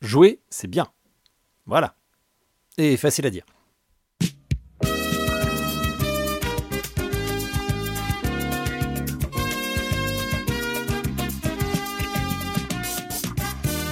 Jouer, 0.00 0.40
c'est 0.50 0.68
bien. 0.68 0.86
Voilà. 1.66 1.96
Et 2.76 2.96
facile 2.96 3.26
à 3.26 3.30
dire. 3.30 3.44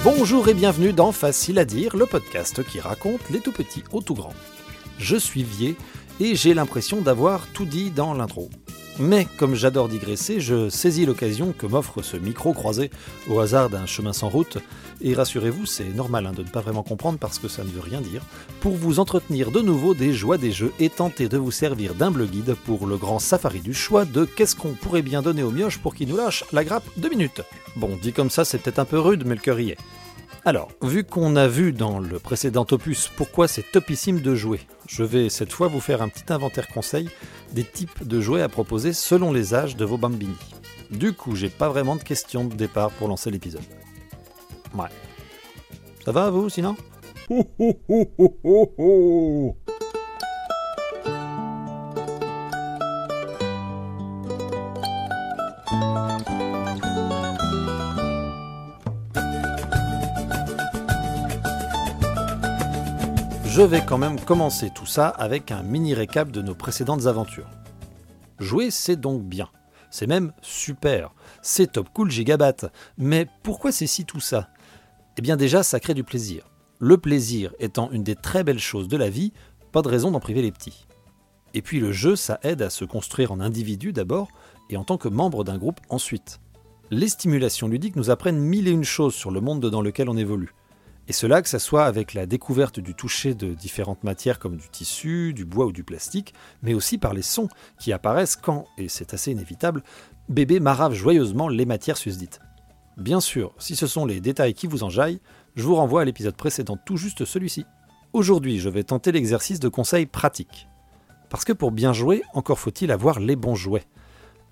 Bonjour 0.03 0.49
et 0.49 0.53
bienvenue 0.53 0.91
dans 0.91 1.13
Facile 1.13 1.57
à 1.59 1.65
dire, 1.65 1.95
le 1.95 2.05
podcast 2.05 2.61
qui 2.63 2.81
raconte 2.81 3.29
les 3.29 3.39
tout 3.39 3.53
petits 3.53 3.85
aux 3.93 4.01
tout 4.01 4.15
grands. 4.15 4.33
Je 4.97 5.15
suis 5.15 5.43
Vier 5.43 5.77
et 6.19 6.35
j'ai 6.35 6.53
l'impression 6.53 7.01
d'avoir 7.01 7.47
tout 7.53 7.65
dit 7.65 7.89
dans 7.89 8.13
l'intro. 8.13 8.49
Mais 8.99 9.27
comme 9.37 9.55
j'adore 9.55 9.89
digresser, 9.89 10.39
je 10.39 10.69
saisis 10.69 11.07
l'occasion 11.07 11.51
que 11.57 11.65
m'offre 11.65 12.03
ce 12.03 12.15
micro 12.15 12.53
croisé 12.53 12.91
au 13.27 13.39
hasard 13.39 13.71
d'un 13.71 13.87
chemin 13.87 14.13
sans 14.13 14.29
route, 14.29 14.59
et 15.01 15.15
rassurez-vous, 15.15 15.65
c'est 15.65 15.95
normal 15.95 16.27
hein, 16.27 16.31
de 16.31 16.43
ne 16.43 16.47
pas 16.47 16.61
vraiment 16.61 16.83
comprendre 16.83 17.17
parce 17.17 17.39
que 17.39 17.47
ça 17.47 17.63
ne 17.63 17.69
veut 17.69 17.81
rien 17.81 18.01
dire, 18.01 18.21
pour 18.61 18.75
vous 18.75 18.99
entretenir 18.99 19.49
de 19.49 19.61
nouveau 19.61 19.95
des 19.95 20.13
joies 20.13 20.37
des 20.37 20.51
jeux 20.51 20.71
et 20.79 20.89
tenter 20.89 21.27
de 21.27 21.37
vous 21.37 21.51
servir 21.51 21.95
d'humble 21.95 22.27
guide 22.27 22.55
pour 22.65 22.85
le 22.85 22.97
grand 22.97 23.17
safari 23.17 23.61
du 23.61 23.73
choix 23.73 24.05
de 24.05 24.25
qu'est-ce 24.25 24.55
qu'on 24.55 24.73
pourrait 24.73 25.01
bien 25.01 25.23
donner 25.23 25.41
aux 25.41 25.51
mioches 25.51 25.79
pour 25.79 25.95
qu'ils 25.95 26.09
nous 26.09 26.17
lâchent 26.17 26.45
la 26.53 26.63
grappe 26.63 26.85
deux 26.97 27.09
minutes. 27.09 27.41
Bon, 27.75 27.97
dit 27.99 28.13
comme 28.13 28.29
ça, 28.29 28.45
c'est 28.45 28.59
peut-être 28.59 28.79
un 28.79 28.85
peu 28.85 28.99
rude, 28.99 29.23
mais 29.25 29.35
le 29.35 29.41
cœur 29.41 29.59
y 29.59 29.71
est. 29.71 29.77
Alors, 30.45 30.69
vu 30.81 31.05
qu'on 31.05 31.37
a 31.37 31.47
vu 31.47 31.71
dans 31.71 31.99
le 31.99 32.19
précédent 32.19 32.65
opus 32.69 33.09
pourquoi 33.15 33.47
c'est 33.47 33.71
topissime 33.71 34.19
de 34.19 34.35
jouer, 34.35 34.59
je 34.89 35.03
vais 35.03 35.29
cette 35.29 35.53
fois 35.53 35.69
vous 35.69 35.79
faire 35.79 36.01
un 36.01 36.09
petit 36.09 36.33
inventaire 36.33 36.67
conseil 36.67 37.09
des 37.53 37.63
types 37.63 38.07
de 38.07 38.19
jouets 38.19 38.41
à 38.41 38.49
proposer 38.49 38.93
selon 38.93 39.31
les 39.31 39.53
âges 39.53 39.75
de 39.75 39.85
vos 39.85 39.97
bambini. 39.97 40.35
Du 40.91 41.13
coup, 41.13 41.35
j'ai 41.35 41.49
pas 41.49 41.69
vraiment 41.69 41.95
de 41.95 42.03
questions 42.03 42.45
de 42.45 42.55
départ 42.55 42.91
pour 42.91 43.07
lancer 43.07 43.31
l'épisode. 43.31 43.63
Ouais. 44.75 44.89
Ça 46.05 46.11
va 46.11 46.29
vous 46.29 46.49
sinon? 46.49 46.75
Vais 63.65 63.85
quand 63.85 63.97
même 63.97 64.19
commencer 64.19 64.71
tout 64.75 64.85
ça 64.85 65.07
avec 65.07 65.49
un 65.49 65.63
mini 65.63 65.93
récap 65.93 66.31
de 66.31 66.41
nos 66.41 66.53
précédentes 66.53 67.05
aventures. 67.05 67.49
Jouer, 68.39 68.71
c'est 68.71 68.97
donc 68.97 69.23
bien. 69.23 69.47
C'est 69.89 70.07
même 70.07 70.33
super. 70.41 71.13
C'est 71.41 71.71
top 71.71 71.87
cool 71.93 72.11
gigabat. 72.11 72.71
Mais 72.97 73.25
pourquoi 73.41 73.71
c'est 73.71 73.87
si 73.87 74.03
tout 74.03 74.19
ça? 74.19 74.49
Eh 75.17 75.21
bien 75.21 75.37
déjà, 75.37 75.63
ça 75.63 75.79
crée 75.79 75.93
du 75.93 76.03
plaisir. 76.03 76.49
Le 76.79 76.97
plaisir 76.97 77.53
étant 77.59 77.89
une 77.91 78.03
des 78.03 78.15
très 78.15 78.43
belles 78.43 78.59
choses 78.59 78.89
de 78.89 78.97
la 78.97 79.09
vie, 79.09 79.31
pas 79.71 79.81
de 79.81 79.87
raison 79.87 80.11
d'en 80.11 80.19
priver 80.19 80.41
les 80.41 80.51
petits. 80.51 80.85
Et 81.53 81.61
puis 81.61 81.79
le 81.79 81.93
jeu, 81.93 82.17
ça 82.17 82.39
aide 82.43 82.61
à 82.61 82.69
se 82.69 82.83
construire 82.83 83.31
en 83.31 83.39
individu 83.39 83.93
d'abord 83.93 84.27
et 84.69 84.75
en 84.75 84.83
tant 84.83 84.97
que 84.97 85.07
membre 85.07 85.45
d'un 85.45 85.57
groupe 85.57 85.79
ensuite. 85.89 86.41
Les 86.91 87.07
stimulations 87.07 87.69
ludiques 87.69 87.95
nous 87.95 88.09
apprennent 88.09 88.39
mille 88.39 88.67
et 88.67 88.71
une 88.71 88.83
choses 88.83 89.15
sur 89.15 89.31
le 89.31 89.39
monde 89.39 89.65
dans 89.65 89.81
lequel 89.81 90.09
on 90.09 90.17
évolue. 90.17 90.53
Et 91.07 91.13
cela, 91.13 91.41
que 91.41 91.49
ce 91.49 91.59
soit 91.59 91.85
avec 91.85 92.13
la 92.13 92.25
découverte 92.25 92.79
du 92.79 92.95
toucher 92.95 93.33
de 93.33 93.53
différentes 93.53 94.03
matières 94.03 94.39
comme 94.39 94.55
du 94.55 94.69
tissu, 94.69 95.33
du 95.33 95.43
bois 95.43 95.65
ou 95.65 95.73
du 95.73 95.83
plastique, 95.83 96.33
mais 96.61 96.73
aussi 96.73 96.97
par 96.97 97.13
les 97.13 97.21
sons 97.21 97.49
qui 97.77 97.91
apparaissent 97.91 98.37
quand, 98.37 98.65
et 98.77 98.87
c'est 98.87 99.13
assez 99.13 99.31
inévitable, 99.31 99.83
bébé 100.29 100.61
marave 100.61 100.93
joyeusement 100.93 101.49
les 101.49 101.65
matières 101.65 101.97
susdites. 101.97 102.39
Bien 102.95 103.19
sûr, 103.19 103.53
si 103.57 103.75
ce 103.75 103.87
sont 103.87 104.05
les 104.05 104.21
détails 104.21 104.53
qui 104.53 104.67
vous 104.67 104.83
enjaillent, 104.83 105.19
je 105.55 105.63
vous 105.63 105.75
renvoie 105.75 106.01
à 106.01 106.05
l'épisode 106.05 106.37
précédent, 106.37 106.77
tout 106.85 106.95
juste 106.95 107.25
celui-ci. 107.25 107.65
Aujourd'hui, 108.13 108.59
je 108.59 108.69
vais 108.69 108.83
tenter 108.83 109.11
l'exercice 109.11 109.59
de 109.59 109.67
conseils 109.67 110.05
pratiques. 110.05 110.67
Parce 111.29 111.43
que 111.43 111.53
pour 111.53 111.71
bien 111.71 111.93
jouer, 111.93 112.21
encore 112.33 112.59
faut-il 112.59 112.91
avoir 112.91 113.19
les 113.19 113.35
bons 113.35 113.55
jouets. 113.55 113.85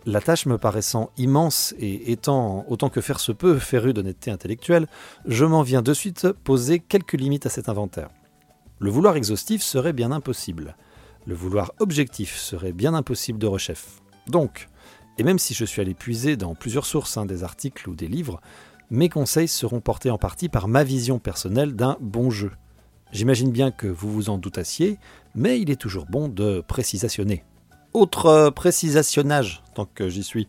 La 0.05 0.19
tâche 0.19 0.47
me 0.47 0.57
paraissant 0.57 1.11
immense 1.17 1.75
et 1.77 2.11
étant 2.11 2.65
autant 2.67 2.89
que 2.89 3.01
faire 3.01 3.19
se 3.19 3.31
peut 3.31 3.59
féru 3.59 3.93
d'honnêteté 3.93 4.31
intellectuelle, 4.31 4.87
je 5.27 5.45
m'en 5.45 5.61
viens 5.61 5.83
de 5.83 5.93
suite 5.93 6.31
poser 6.43 6.79
quelques 6.79 7.13
limites 7.13 7.45
à 7.45 7.49
cet 7.49 7.69
inventaire. 7.69 8.09
Le 8.79 8.89
vouloir 8.89 9.15
exhaustif 9.15 9.61
serait 9.61 9.93
bien 9.93 10.11
impossible. 10.11 10.75
Le 11.27 11.35
vouloir 11.35 11.73
objectif 11.79 12.35
serait 12.35 12.71
bien 12.71 12.95
impossible 12.95 13.37
de 13.37 13.45
rechef. 13.45 14.01
Donc, 14.25 14.69
et 15.19 15.23
même 15.23 15.37
si 15.37 15.53
je 15.53 15.65
suis 15.65 15.81
allé 15.81 15.93
puiser 15.93 16.35
dans 16.35 16.55
plusieurs 16.55 16.87
sources, 16.87 17.17
hein, 17.17 17.27
des 17.27 17.43
articles 17.43 17.87
ou 17.87 17.93
des 17.93 18.07
livres, 18.07 18.41
mes 18.89 19.07
conseils 19.07 19.47
seront 19.47 19.81
portés 19.81 20.09
en 20.09 20.17
partie 20.17 20.49
par 20.49 20.67
ma 20.67 20.83
vision 20.83 21.19
personnelle 21.19 21.75
d'un 21.75 21.97
bon 22.01 22.31
jeu. 22.31 22.51
J'imagine 23.11 23.51
bien 23.51 23.69
que 23.69 23.87
vous 23.87 24.11
vous 24.11 24.29
en 24.31 24.39
doutassiez, 24.39 24.97
mais 25.35 25.61
il 25.61 25.69
est 25.69 25.79
toujours 25.79 26.07
bon 26.07 26.27
de 26.27 26.63
précisationner. 26.67 27.43
Autre 27.93 28.27
euh, 28.27 28.51
précisationnage, 28.51 29.63
tant 29.75 29.85
que 29.85 30.07
j'y 30.07 30.23
suis. 30.23 30.47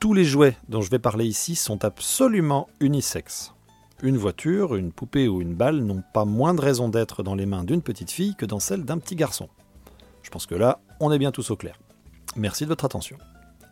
Tous 0.00 0.12
les 0.12 0.24
jouets 0.24 0.56
dont 0.68 0.82
je 0.82 0.90
vais 0.90 0.98
parler 0.98 1.24
ici 1.24 1.56
sont 1.56 1.82
absolument 1.82 2.68
unisexes. 2.80 3.54
Une 4.02 4.18
voiture, 4.18 4.76
une 4.76 4.92
poupée 4.92 5.28
ou 5.28 5.40
une 5.40 5.54
balle 5.54 5.80
n'ont 5.80 6.02
pas 6.12 6.26
moins 6.26 6.52
de 6.52 6.60
raison 6.60 6.90
d'être 6.90 7.22
dans 7.22 7.34
les 7.34 7.46
mains 7.46 7.64
d'une 7.64 7.82
petite 7.82 8.10
fille 8.10 8.36
que 8.36 8.44
dans 8.44 8.60
celles 8.60 8.84
d'un 8.84 8.98
petit 8.98 9.16
garçon. 9.16 9.48
Je 10.22 10.30
pense 10.30 10.44
que 10.44 10.54
là, 10.54 10.78
on 11.00 11.10
est 11.10 11.18
bien 11.18 11.32
tous 11.32 11.50
au 11.50 11.56
clair. 11.56 11.80
Merci 12.36 12.64
de 12.64 12.68
votre 12.68 12.84
attention. 12.84 13.16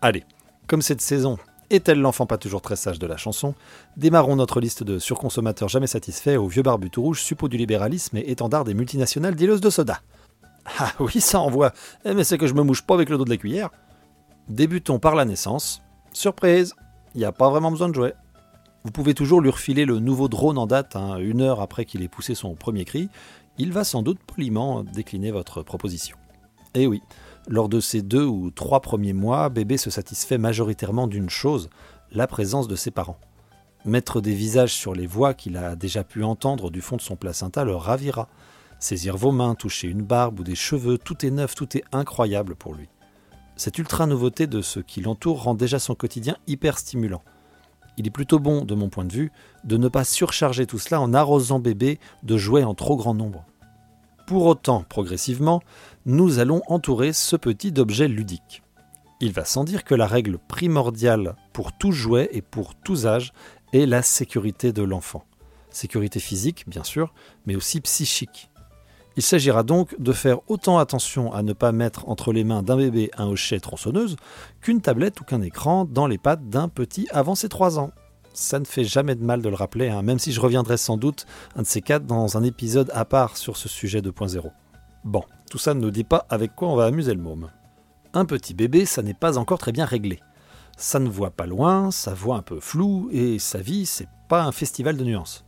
Allez, 0.01 0.25
comme 0.67 0.83
cette 0.83 1.03
saison 1.03 1.37
est-elle 1.69 2.01
l'enfant 2.01 2.27
pas 2.27 2.39
toujours 2.39 2.63
très 2.63 2.77
sage 2.77 2.99
de 2.99 3.07
la 3.07 3.17
chanson 3.17 3.55
Démarrons 3.97 4.37
notre 4.37 4.61
liste 4.61 4.85
de 4.85 4.99
surconsommateurs 4.99 5.69
jamais 5.69 5.89
satisfaits 5.89 6.37
au 6.37 6.47
vieux 6.47 6.63
barbu 6.63 6.91
tout 6.91 7.03
rouge, 7.03 7.21
suppôt 7.21 7.49
du 7.49 7.57
libéralisme 7.57 8.17
et 8.17 8.31
étendard 8.31 8.65
des 8.65 8.73
multinationales 8.73 9.35
dealeuses 9.35 9.61
de 9.61 9.71
soda. 9.71 10.01
Ah 10.79 10.93
oui, 10.99 11.21
ça 11.21 11.41
envoie. 11.41 11.73
Eh, 12.05 12.15
mais 12.15 12.25
c'est 12.25 12.39
que 12.39 12.47
je 12.47 12.55
me 12.55 12.63
mouche 12.63 12.83
pas 12.83 12.95
avec 12.95 13.09
le 13.09 13.19
dos 13.19 13.25
de 13.25 13.31
la 13.31 13.37
cuillère. 13.37 13.71
Débutons 14.49 14.99
par 14.99 15.15
la 15.15 15.25
naissance. 15.25 15.83
Surprise, 16.13 16.75
il 17.15 17.25
a 17.25 17.33
pas 17.33 17.51
vraiment 17.51 17.71
besoin 17.71 17.89
de 17.89 17.95
jouer. 17.95 18.13
Vous 18.85 18.91
pouvez 18.93 19.15
toujours 19.15 19.41
lui 19.41 19.51
refiler 19.51 19.85
le 19.85 19.99
nouveau 19.99 20.29
drone 20.29 20.59
en 20.59 20.67
date, 20.67 20.97
hein, 20.97 21.19
une 21.19 21.41
heure 21.41 21.61
après 21.61 21.85
qu'il 21.85 22.03
ait 22.03 22.09
poussé 22.09 22.35
son 22.35 22.55
premier 22.55 22.85
cri. 22.85 23.09
Il 23.59 23.73
va 23.73 23.85
sans 23.85 24.03
doute 24.03 24.21
poliment 24.21 24.85
décliner 24.85 25.31
votre 25.31 25.63
proposition. 25.63 26.17
Eh 26.75 26.87
oui, 26.87 27.03
lors 27.49 27.69
de 27.69 27.81
ces 27.81 28.03
deux 28.03 28.25
ou 28.25 28.51
trois 28.51 28.81
premiers 28.81 29.13
mois, 29.13 29.49
bébé 29.49 29.77
se 29.77 29.91
satisfait 29.91 30.39
majoritairement 30.39 31.07
d'une 31.07 31.31
chose, 31.31 31.71
la 32.13 32.27
présence 32.27 32.69
de 32.69 32.77
ses 32.77 32.91
parents. 32.91 33.19
Mettre 33.85 34.21
des 34.21 34.35
visages 34.35 34.75
sur 34.75 34.95
les 34.95 35.07
voix 35.07 35.33
qu'il 35.33 35.57
a 35.57 35.77
déjà 35.77 36.05
pu 36.05 36.23
entendre 36.23 36.71
du 36.71 36.81
fond 36.81 36.97
de 36.97 37.03
son 37.03 37.17
placenta 37.17 37.65
le 37.65 37.75
ravira. 37.75 38.29
Saisir 38.79 39.17
vos 39.17 39.33
mains, 39.33 39.55
toucher 39.55 39.89
une 39.89 40.03
barbe 40.03 40.41
ou 40.41 40.45
des 40.45 40.55
cheveux, 40.55 40.99
tout 40.99 41.25
est 41.25 41.31
neuf, 41.31 41.55
tout 41.55 41.77
est 41.77 41.85
incroyable 41.93 42.55
pour 42.55 42.75
lui. 42.75 42.89
Cette 43.57 43.79
ultra 43.79 44.07
nouveauté 44.07 44.47
de 44.47 44.61
ce 44.61 44.81
qui 44.81 45.01
l'entoure 45.01 45.43
rend 45.43 45.55
déjà 45.55 45.79
son 45.79 45.95
quotidien 45.95 46.37
hyper 46.47 46.79
stimulant. 46.79 47.23
Il 47.97 48.07
est 48.07 48.11
plutôt 48.11 48.39
bon, 48.39 48.65
de 48.65 48.75
mon 48.75 48.91
point 48.91 49.07
de 49.07 49.13
vue, 49.13 49.33
de 49.65 49.79
ne 49.79 49.89
pas 49.89 50.05
surcharger 50.05 50.67
tout 50.67 50.79
cela 50.79 51.01
en 51.01 51.15
arrosant 51.15 51.59
bébé 51.59 51.99
de 52.23 52.37
jouets 52.37 52.65
en 52.65 52.75
trop 52.75 52.97
grand 52.97 53.15
nombre. 53.15 53.47
Pour 54.27 54.45
autant, 54.45 54.85
progressivement, 54.87 55.63
nous 56.05 56.39
allons 56.39 56.61
entourer 56.67 57.15
ce 57.15 57.37
petit 57.37 57.73
d'objet 57.73 58.09
ludique. 58.09 58.63
Il 59.21 59.33
va 59.33 59.47
sans 59.47 59.65
dire 59.65 59.85
que 59.85 59.95
la 59.95 60.07
règle 60.07 60.37
primordiale 60.37 61.37
pour 61.55 61.73
tout 61.73 61.93
jouet 61.93 62.29
et 62.33 62.43
pour 62.43 62.75
tous 62.75 63.07
âges 63.07 63.33
est 63.73 63.87
la 63.87 64.03
sécurité 64.03 64.75
de 64.75 64.83
l'enfant. 64.83 65.25
Sécurité 65.71 66.21
physique, 66.21 66.65
bien 66.69 66.85
sûr, 66.85 67.15
mais 67.47 67.57
aussi 67.57 67.81
psychique. 67.81 68.51
Il 69.17 69.23
s'agira 69.23 69.63
donc 69.63 69.99
de 69.99 70.13
faire 70.13 70.41
autant 70.47 70.77
attention 70.77 71.33
à 71.33 71.43
ne 71.43 71.55
pas 71.55 71.73
mettre 71.73 72.07
entre 72.07 72.35
les 72.35 72.45
mains 72.45 72.63
d'un 72.63 72.77
bébé 72.77 73.11
un 73.17 73.27
hochet 73.27 73.61
tronçonneuse 73.61 74.17
qu'une 74.61 74.83
tablette 74.83 75.19
ou 75.23 75.25
qu'un 75.25 75.41
écran 75.41 75.87
dans 75.87 76.07
les 76.07 76.19
pattes 76.19 76.51
d'un 76.51 76.69
petit 76.69 77.09
avant 77.11 77.35
ses 77.35 77.49
3 77.49 77.79
ans. 77.79 77.93
Ça 78.35 78.59
ne 78.59 78.67
fait 78.67 78.85
jamais 78.85 79.15
de 79.15 79.25
mal 79.25 79.41
de 79.41 79.49
le 79.49 79.55
rappeler, 79.55 79.89
hein, 79.89 80.03
même 80.03 80.19
si 80.19 80.33
je 80.33 80.41
reviendrai 80.41 80.77
sans 80.77 80.99
doute 80.99 81.25
un 81.55 81.63
de 81.63 81.67
ces 81.67 81.81
quatre 81.81 82.05
dans 82.05 82.37
un 82.37 82.43
épisode 82.43 82.91
à 82.93 83.07
part 83.07 83.39
sur 83.39 83.57
ce 83.57 83.71
sujet 83.71 84.03
2.0. 84.03 84.51
Bon, 85.05 85.23
tout 85.51 85.57
ça 85.57 85.73
ne 85.73 85.81
nous 85.81 85.91
dit 85.91 86.05
pas 86.05 86.27
avec 86.29 86.55
quoi 86.55 86.69
on 86.69 86.77
va 86.77 86.85
amuser 86.85 87.15
le 87.15 87.23
môme. 87.23 87.51
Un 88.13 88.27
petit 88.27 88.53
bébé, 88.53 88.85
ça 88.85 89.01
n'est 89.01 89.15
pas 89.15 89.39
encore 89.39 89.59
très 89.59 89.73
bien 89.73 89.87
réglé. 89.87 90.21
Ça 90.77 90.99
ne 90.99 91.09
voit 91.09 91.31
pas 91.31 91.47
loin, 91.47 91.91
ça 91.91 92.13
voit 92.13 92.37
un 92.37 92.43
peu 92.43 92.61
flou, 92.61 93.09
et 93.11 93.39
sa 93.39 93.61
vie, 93.61 93.87
c'est 93.87 94.09
pas 94.29 94.45
un 94.45 94.53
festival 94.53 94.99
de 94.99 95.05
nuances. 95.05 95.47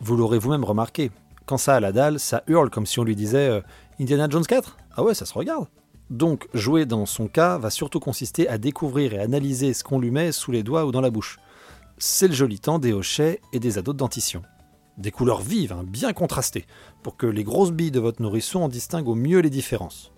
Vous 0.00 0.16
l'aurez 0.16 0.38
vous-même 0.38 0.64
remarqué, 0.64 1.10
quand 1.46 1.58
ça 1.58 1.74
a 1.74 1.80
la 1.80 1.92
dalle, 1.92 2.18
ça 2.18 2.42
hurle 2.46 2.70
comme 2.70 2.86
si 2.86 2.98
on 3.00 3.04
lui 3.04 3.16
disait 3.16 3.48
euh, 3.48 3.60
Indiana 4.00 4.28
Jones 4.30 4.46
4 4.46 4.76
Ah 4.96 5.02
ouais, 5.02 5.14
ça 5.14 5.26
se 5.26 5.34
regarde. 5.34 5.66
Donc, 6.10 6.48
jouer 6.54 6.86
dans 6.86 7.06
son 7.06 7.28
cas 7.28 7.58
va 7.58 7.70
surtout 7.70 8.00
consister 8.00 8.48
à 8.48 8.58
découvrir 8.58 9.14
et 9.14 9.18
analyser 9.18 9.72
ce 9.72 9.84
qu'on 9.84 9.98
lui 9.98 10.10
met 10.10 10.32
sous 10.32 10.52
les 10.52 10.62
doigts 10.62 10.84
ou 10.84 10.92
dans 10.92 11.00
la 11.00 11.10
bouche. 11.10 11.38
C'est 11.98 12.28
le 12.28 12.34
joli 12.34 12.60
temps 12.60 12.78
des 12.78 12.92
hochets 12.92 13.40
et 13.52 13.60
des 13.60 13.78
ados 13.78 13.94
de 13.94 13.98
dentition. 13.98 14.42
Des 14.98 15.10
couleurs 15.10 15.40
vives, 15.40 15.72
hein, 15.72 15.84
bien 15.86 16.12
contrastées, 16.12 16.66
pour 17.02 17.16
que 17.16 17.26
les 17.26 17.44
grosses 17.44 17.72
billes 17.72 17.90
de 17.90 18.00
votre 18.00 18.22
nourrisson 18.22 18.60
en 18.60 18.68
distinguent 18.68 19.08
au 19.08 19.14
mieux 19.14 19.40
les 19.40 19.50
différences. 19.50 20.12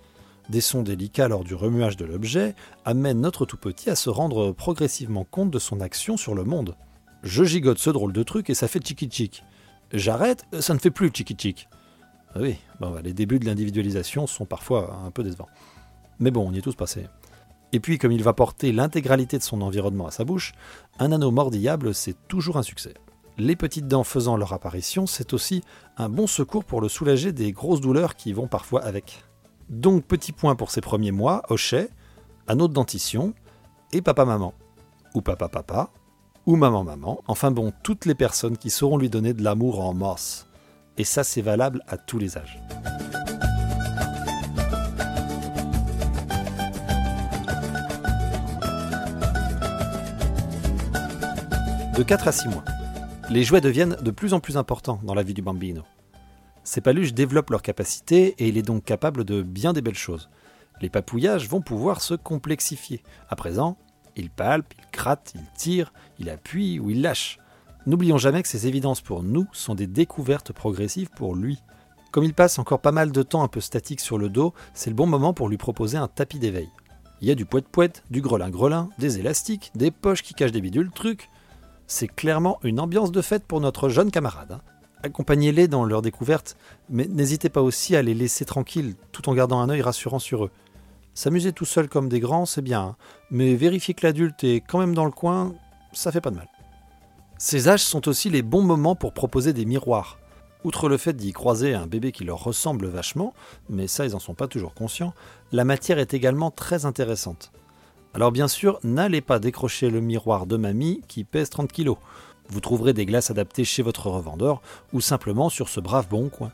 Des 0.49 0.61
sons 0.61 0.83
délicats 0.83 1.29
lors 1.29 1.45
du 1.45 1.55
remuage 1.55 1.97
de 1.97 2.05
l'objet 2.05 2.55
amènent 2.85 3.21
notre 3.21 3.47
tout 3.47 3.57
petit 3.57 3.91
à 3.91 3.97
se 3.97 4.11
rendre 4.11 4.53
progressivement 4.53 5.25
compte 5.25 5.51
de 5.51 5.59
son 5.59 5.81
action 5.81 6.17
sur 6.17 6.35
le 6.35 6.45
monde. 6.45 6.77
Je 7.23 7.43
gigote 7.43 7.79
ce 7.79 7.91
drôle 7.91 8.13
de 8.13 8.23
truc 8.23 8.51
et 8.51 8.55
ça 8.55 8.69
fait 8.69 8.79
tchiki 8.79 9.07
tchik. 9.07 9.43
J'arrête, 9.93 10.45
ça 10.61 10.75
ne 10.75 10.79
fait 10.79 10.91
plus 10.91 11.11
chiqui 11.13 11.37
chic. 11.39 11.69
Ah 12.35 12.41
oui, 12.41 12.57
bah, 12.81 12.93
les 13.03 13.13
débuts 13.13 13.39
de 13.39 13.47
l'individualisation 13.47 14.27
sont 14.27 14.45
parfois 14.45 15.01
un 15.07 15.11
peu 15.11 15.23
décevants. 15.23 15.49
Mais 16.19 16.31
bon, 16.31 16.49
on 16.49 16.53
y 16.53 16.59
est 16.59 16.63
tous 16.63 16.75
passés. 16.75 17.07
Et 17.73 17.81
puis, 17.81 17.99
comme 17.99 18.13
il 18.13 18.23
va 18.23 18.33
porter 18.33 18.73
l'intégralité 18.73 19.39
de 19.39 19.43
son 19.43 19.61
environnement 19.61 20.07
à 20.07 20.11
sa 20.11 20.25
bouche, 20.25 20.53
un 20.99 21.13
anneau 21.13 21.31
mordillable, 21.31 21.95
c'est 21.95 22.17
toujours 22.29 22.57
un 22.57 22.63
succès. 22.63 22.95
Les 23.39 23.57
petites 23.57 23.89
dents 23.89 24.05
faisant 24.05 24.37
leur 24.37 24.53
apparition, 24.53 25.07
c'est 25.07 25.33
aussi 25.35 25.63
un 25.99 26.09
bon 26.09 26.27
secours 26.27 26.65
pour 26.65 26.81
le 26.81 26.89
soulager 26.89 27.33
des 27.33 27.53
grosses 27.53 27.81
douleurs 27.81 28.17
qui 28.17 28.33
vont 28.33 28.49
parfois 28.49 28.83
avec. 28.85 29.25
Donc, 29.69 30.05
petit 30.05 30.33
point 30.33 30.57
pour 30.57 30.71
ses 30.71 30.81
premiers 30.81 31.11
mois, 31.11 31.43
hochet, 31.49 31.91
anneau 32.47 32.69
de 32.69 32.73
dentition, 32.73 33.35
et 33.93 34.01
papa-maman. 34.01 34.55
Ou 35.15 35.21
papa-papa, 35.21 35.91
ou 36.47 36.57
maman-maman, 36.57 37.23
enfin 37.27 37.51
bon, 37.51 37.73
toutes 37.83 38.07
les 38.07 38.15
personnes 38.15 38.57
qui 38.57 38.71
sauront 38.71 38.99
lui 38.99 39.11
donner 39.11 39.35
de 39.35 39.43
l'amour 39.43 39.85
en 39.85 39.93
masse. 39.93 40.47
Et 40.97 41.05
ça, 41.05 41.25
c'est 41.25 41.43
valable 41.43 41.83
à 41.89 41.99
tous 41.99 42.19
les 42.19 42.39
âges. 42.39 42.63
De 51.97 52.03
4 52.03 52.29
à 52.29 52.33
6 52.33 52.49
mois, 52.49 52.65
les 53.31 53.43
jouets 53.43 53.61
deviennent 53.61 53.97
de 54.01 54.11
plus 54.11 54.35
en 54.35 54.41
plus 54.41 54.57
importants 54.57 55.01
dans 55.03 55.15
la 55.15 55.23
vie 55.23 55.35
du 55.35 55.43
bambino. 55.43 55.83
Ces 56.63 56.81
paluches 56.81 57.15
développent 57.15 57.51
leur 57.51 57.63
capacité 57.63 58.35
et 58.39 58.49
il 58.49 58.59
est 58.59 58.63
donc 58.63 58.85
capable 58.85 59.25
de 59.25 59.43
bien 59.43 59.73
des 59.73 59.83
belles 59.83 59.95
choses. 59.95 60.29
Les 60.81 60.91
papouillages 60.91 61.49
vont 61.49 61.63
pouvoir 61.63 62.03
se 62.03 62.15
complexifier. 62.15 63.03
À 63.31 63.37
présent, 63.37 63.79
il 64.17 64.31
palpe, 64.31 64.75
il 64.79 64.85
gratte, 64.93 65.33
il 65.35 65.45
tire, 65.57 65.93
il 66.19 66.31
appuie 66.31 66.81
ou 66.81 66.91
il 66.91 67.03
lâche. 67.03 67.39
N'oublions 67.87 68.19
jamais 68.19 68.43
que 68.43 68.49
ces 68.49 68.67
évidences 68.67 69.01
pour 69.01 69.23
nous 69.23 69.47
sont 69.53 69.75
des 69.75 69.87
découvertes 69.87 70.53
progressives 70.53 71.11
pour 71.15 71.37
lui. 71.37 71.63
Comme 72.11 72.25
il 72.25 72.35
passe 72.35 72.59
encore 72.59 72.81
pas 72.81 72.93
mal 72.93 73.13
de 73.13 73.23
temps 73.23 73.43
un 73.43 73.49
peu 73.49 73.61
statique 73.61 74.01
sur 74.01 74.19
le 74.19 74.29
dos, 74.29 74.55
c'est 74.75 74.91
le 74.91 74.97
bon 74.97 75.07
moment 75.07 75.35
pour 75.35 75.49
lui 75.49 75.57
proposer 75.57 75.99
un 75.99 76.09
tapis 76.09 76.39
d'éveil. 76.39 76.69
Il 77.21 77.29
y 77.29 77.31
a 77.31 77.35
du 77.35 77.45
poète-poète, 77.45 78.03
du 78.11 78.21
grelin-grelin, 78.21 78.89
des 78.99 79.19
élastiques, 79.19 79.71
des 79.75 79.91
poches 79.91 80.23
qui 80.23 80.35
cachent 80.35 80.53
des 80.53 80.61
bidules 80.61 80.91
trucs. 80.91 81.31
C'est 81.87 82.09
clairement 82.09 82.59
une 82.63 82.81
ambiance 82.81 83.13
de 83.13 83.23
fête 83.23 83.45
pour 83.45 83.61
notre 83.61 83.89
jeune 83.89 84.11
camarade. 84.11 84.53
Hein. 84.53 84.61
Accompagnez-les 85.03 85.69
dans 85.69 85.85
leur 85.85 86.03
découverte, 86.03 86.57
mais 86.91 87.07
n'hésitez 87.07 87.49
pas 87.49 87.63
aussi 87.63 87.95
à 87.95 88.03
les 88.03 88.15
laisser 88.15 88.45
tranquilles 88.45 88.97
tout 89.13 89.29
en 89.29 89.35
gardant 89.35 89.61
un 89.61 89.69
œil 89.69 89.83
rassurant 89.83 90.19
sur 90.19 90.47
eux. 90.47 90.51
S'amuser 91.17 91.55
tout 91.55 91.65
seul 91.65 91.89
comme 91.89 92.11
des 92.11 92.21
grands, 92.21 92.45
c'est 92.45 92.61
bien, 92.61 92.81
hein. 92.81 92.97
mais 93.31 93.55
vérifier 93.55 93.95
que 93.95 94.07
l'adulte 94.07 94.45
est 94.45 94.61
quand 94.61 94.79
même 94.79 94.95
dans 94.95 95.07
le 95.07 95.11
coin, 95.11 95.55
ça 95.95 96.13
fait 96.13 96.21
pas 96.21 96.31
de 96.31 96.37
mal. 96.37 96.49
Ces 97.39 97.71
âges 97.71 97.83
sont 97.83 98.07
aussi 98.07 98.29
les 98.29 98.43
bons 98.43 98.63
moments 98.63 98.95
pour 98.95 99.15
proposer 99.15 99.55
des 99.55 99.65
miroirs. 99.65 100.19
Outre 100.63 100.91
le 100.91 100.99
fait 100.99 101.15
d'y 101.15 101.33
croiser 101.33 101.73
un 101.73 101.87
bébé 101.87 102.13
qui 102.13 102.25
leur 102.25 102.45
ressemble 102.45 102.87
vachement, 102.87 103.33
mais 103.71 103.87
ça 103.87 104.05
ils 104.05 104.13
n'en 104.13 104.19
sont 104.19 104.35
pas 104.35 104.47
toujours 104.47 104.75
conscients, 104.75 105.15
la 105.53 105.65
matière 105.65 105.99
est 105.99 106.13
également 106.13 106.51
très 106.51 106.85
intéressante. 106.85 107.51
Alors 108.13 108.31
bien 108.31 108.47
sûr, 108.47 108.79
n'allez 108.85 109.23
pas 109.23 109.39
décrocher 109.39 109.89
le 109.89 110.03
miroir 110.03 110.45
de 110.45 110.59
mamie 110.59 111.01
qui 111.09 111.25
pèse 111.25 111.49
30 111.49 111.73
kg. 111.73 111.95
Vous 112.51 112.61
trouverez 112.61 112.93
des 112.93 113.07
glaces 113.07 113.31
adaptées 113.31 113.65
chez 113.65 113.83
votre 113.83 114.11
revendeur 114.11 114.61
ou 114.93 115.01
simplement 115.01 115.49
sur 115.49 115.71
ce 115.71 115.81
brave 115.81 116.09
bon 116.11 116.29
coin. 116.29 116.53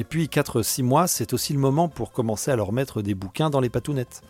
Et 0.00 0.04
puis 0.04 0.28
4-6 0.28 0.82
mois, 0.82 1.06
c'est 1.06 1.34
aussi 1.34 1.52
le 1.52 1.58
moment 1.58 1.90
pour 1.90 2.10
commencer 2.10 2.50
à 2.50 2.56
leur 2.56 2.72
mettre 2.72 3.02
des 3.02 3.14
bouquins 3.14 3.50
dans 3.50 3.60
les 3.60 3.68
patounettes. 3.68 4.22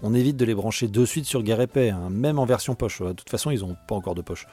On 0.00 0.14
évite 0.14 0.36
de 0.36 0.44
les 0.44 0.54
brancher 0.54 0.86
de 0.86 1.04
suite 1.04 1.24
sur 1.24 1.42
épais, 1.60 1.90
hein, 1.90 2.08
même 2.08 2.38
en 2.38 2.44
version 2.44 2.76
poche. 2.76 3.02
De 3.02 3.14
toute 3.14 3.28
façon, 3.28 3.50
ils 3.50 3.62
n'ont 3.62 3.76
pas 3.88 3.96
encore 3.96 4.14
de 4.14 4.22
poche. 4.22 4.46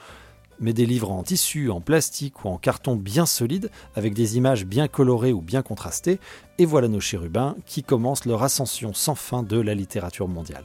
Mais 0.58 0.72
des 0.72 0.84
livres 0.84 1.12
en 1.12 1.22
tissu, 1.22 1.70
en 1.70 1.80
plastique 1.80 2.44
ou 2.44 2.48
en 2.48 2.58
carton 2.58 2.96
bien 2.96 3.26
solide, 3.26 3.70
avec 3.94 4.12
des 4.12 4.38
images 4.38 4.66
bien 4.66 4.88
colorées 4.88 5.32
ou 5.32 5.40
bien 5.40 5.62
contrastées, 5.62 6.18
et 6.58 6.66
voilà 6.66 6.88
nos 6.88 6.98
chérubins 6.98 7.54
qui 7.64 7.84
commencent 7.84 8.24
leur 8.24 8.42
ascension 8.42 8.92
sans 8.92 9.14
fin 9.14 9.44
de 9.44 9.60
la 9.60 9.76
littérature 9.76 10.26
mondiale. 10.26 10.64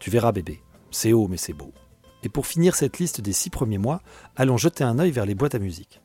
Tu 0.00 0.10
verras 0.10 0.32
bébé, 0.32 0.60
c'est 0.90 1.12
haut 1.12 1.28
mais 1.28 1.36
c'est 1.36 1.52
beau. 1.52 1.72
Et 2.24 2.28
pour 2.28 2.48
finir 2.48 2.74
cette 2.74 2.98
liste 2.98 3.20
des 3.20 3.32
six 3.32 3.50
premiers 3.50 3.78
mois, 3.78 4.02
allons 4.34 4.56
jeter 4.56 4.82
un 4.82 4.98
œil 4.98 5.12
vers 5.12 5.26
les 5.26 5.36
boîtes 5.36 5.54
à 5.54 5.60
musique. 5.60 6.00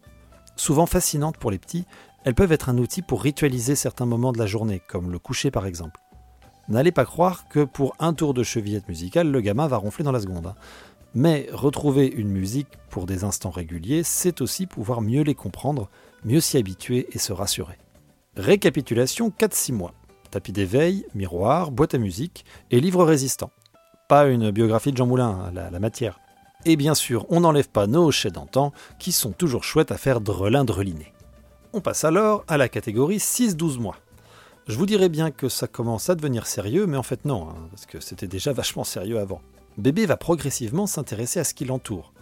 Souvent 0.56 0.86
fascinantes 0.86 1.38
pour 1.38 1.50
les 1.50 1.58
petits, 1.58 1.86
elles 2.24 2.36
peuvent 2.36 2.52
être 2.52 2.70
un 2.70 2.78
outil 2.78 3.02
pour 3.02 3.22
ritualiser 3.22 3.75
certains 3.75 4.06
moments 4.06 4.31
de 4.31 4.40
la 4.40 4.46
journée, 4.46 4.81
comme 4.88 5.12
le 5.12 5.20
coucher 5.20 5.52
par 5.52 5.66
exemple. 5.66 6.00
N'allez 6.70 6.92
pas 6.92 7.06
croire 7.06 7.48
que 7.50 7.64
pour 7.64 7.96
un 8.00 8.14
tour 8.14 8.34
de 8.34 8.44
chevillette 8.44 8.88
musicale, 8.88 9.30
le 9.30 9.42
gamin 9.42 9.68
va 9.68 9.78
ronfler 9.78 10.04
dans 10.04 10.12
la 10.12 10.22
seconde. 10.22 10.48
Hein. 10.48 10.56
Mais 11.14 11.48
retrouver 11.52 12.08
une 12.08 12.30
musique 12.30 12.70
pour 12.90 13.06
des 13.06 13.24
instants 13.24 13.50
réguliers, 13.52 14.04
c'est 14.04 14.42
aussi 14.42 14.66
pouvoir 14.66 15.02
mieux 15.02 15.22
les 15.22 15.36
comprendre, 15.36 15.90
mieux 16.24 16.40
s'y 16.40 16.58
habituer 16.58 17.08
et 17.12 17.20
se 17.20 17.34
rassurer. 17.34 17.78
Récapitulation 18.38 19.30
4-6 19.30 19.74
mois. 19.74 19.94
Tapis 20.31 20.54
d'éveil, 20.54 21.06
miroir, 21.14 21.72
boîte 21.72 21.94
à 21.94 22.00
musique 22.00 22.46
et 22.72 22.80
livre 22.80 23.04
résistant 23.04 23.52
pas 24.08 24.28
une 24.28 24.52
biographie 24.52 24.92
de 24.92 24.98
Jean 24.98 25.08
Moulin, 25.08 25.52
la, 25.54 25.70
la 25.70 25.80
matière. 25.80 26.20
Et 26.66 26.75
bien 26.75 26.96
sûr, 26.96 27.25
on 27.30 27.42
n'enlève 27.42 27.70
pas 27.70 27.88
nos 27.88 28.06
hochets 28.06 28.31
d'antan, 28.31 28.72
qui 29.00 29.12
sont 29.12 29.31
toujours 29.31 29.64
chouettes 29.64 29.92
à 29.92 29.98
faire 29.98 30.22
drelin-dreliner. 30.22 31.12
On 31.75 31.81
passe 31.81 32.04
alors 32.04 32.46
à 32.48 32.58
la 32.58 32.70
catégorie 32.70 33.18
6-12 33.18 33.80
mois. 33.80 33.96
Je 34.68 34.78
vous 34.78 34.86
dirais 34.86 35.10
bien 35.10 35.31
que 35.31 35.50
ça 35.50 35.68
commence 35.68 36.08
à 36.08 36.14
devenir 36.14 36.46
sérieux, 36.46 36.86
mais 36.86 36.98
en 36.98 37.04
fait 37.04 37.25
non, 37.25 37.50
hein, 37.50 37.56
parce 37.72 37.88
que 37.88 38.00
c'était 38.00 38.28
déjà 38.28 38.54
vachement 38.54 38.84
sérieux 38.84 39.18
avant. 39.18 39.42
Bébé 39.80 40.06
va 40.06 40.16
progressivement 40.16 40.86
s'intéresser 40.86 41.40
à 41.40 41.44
ce 41.44 41.56
qui 41.56 41.66
l'entoure. 41.66 42.14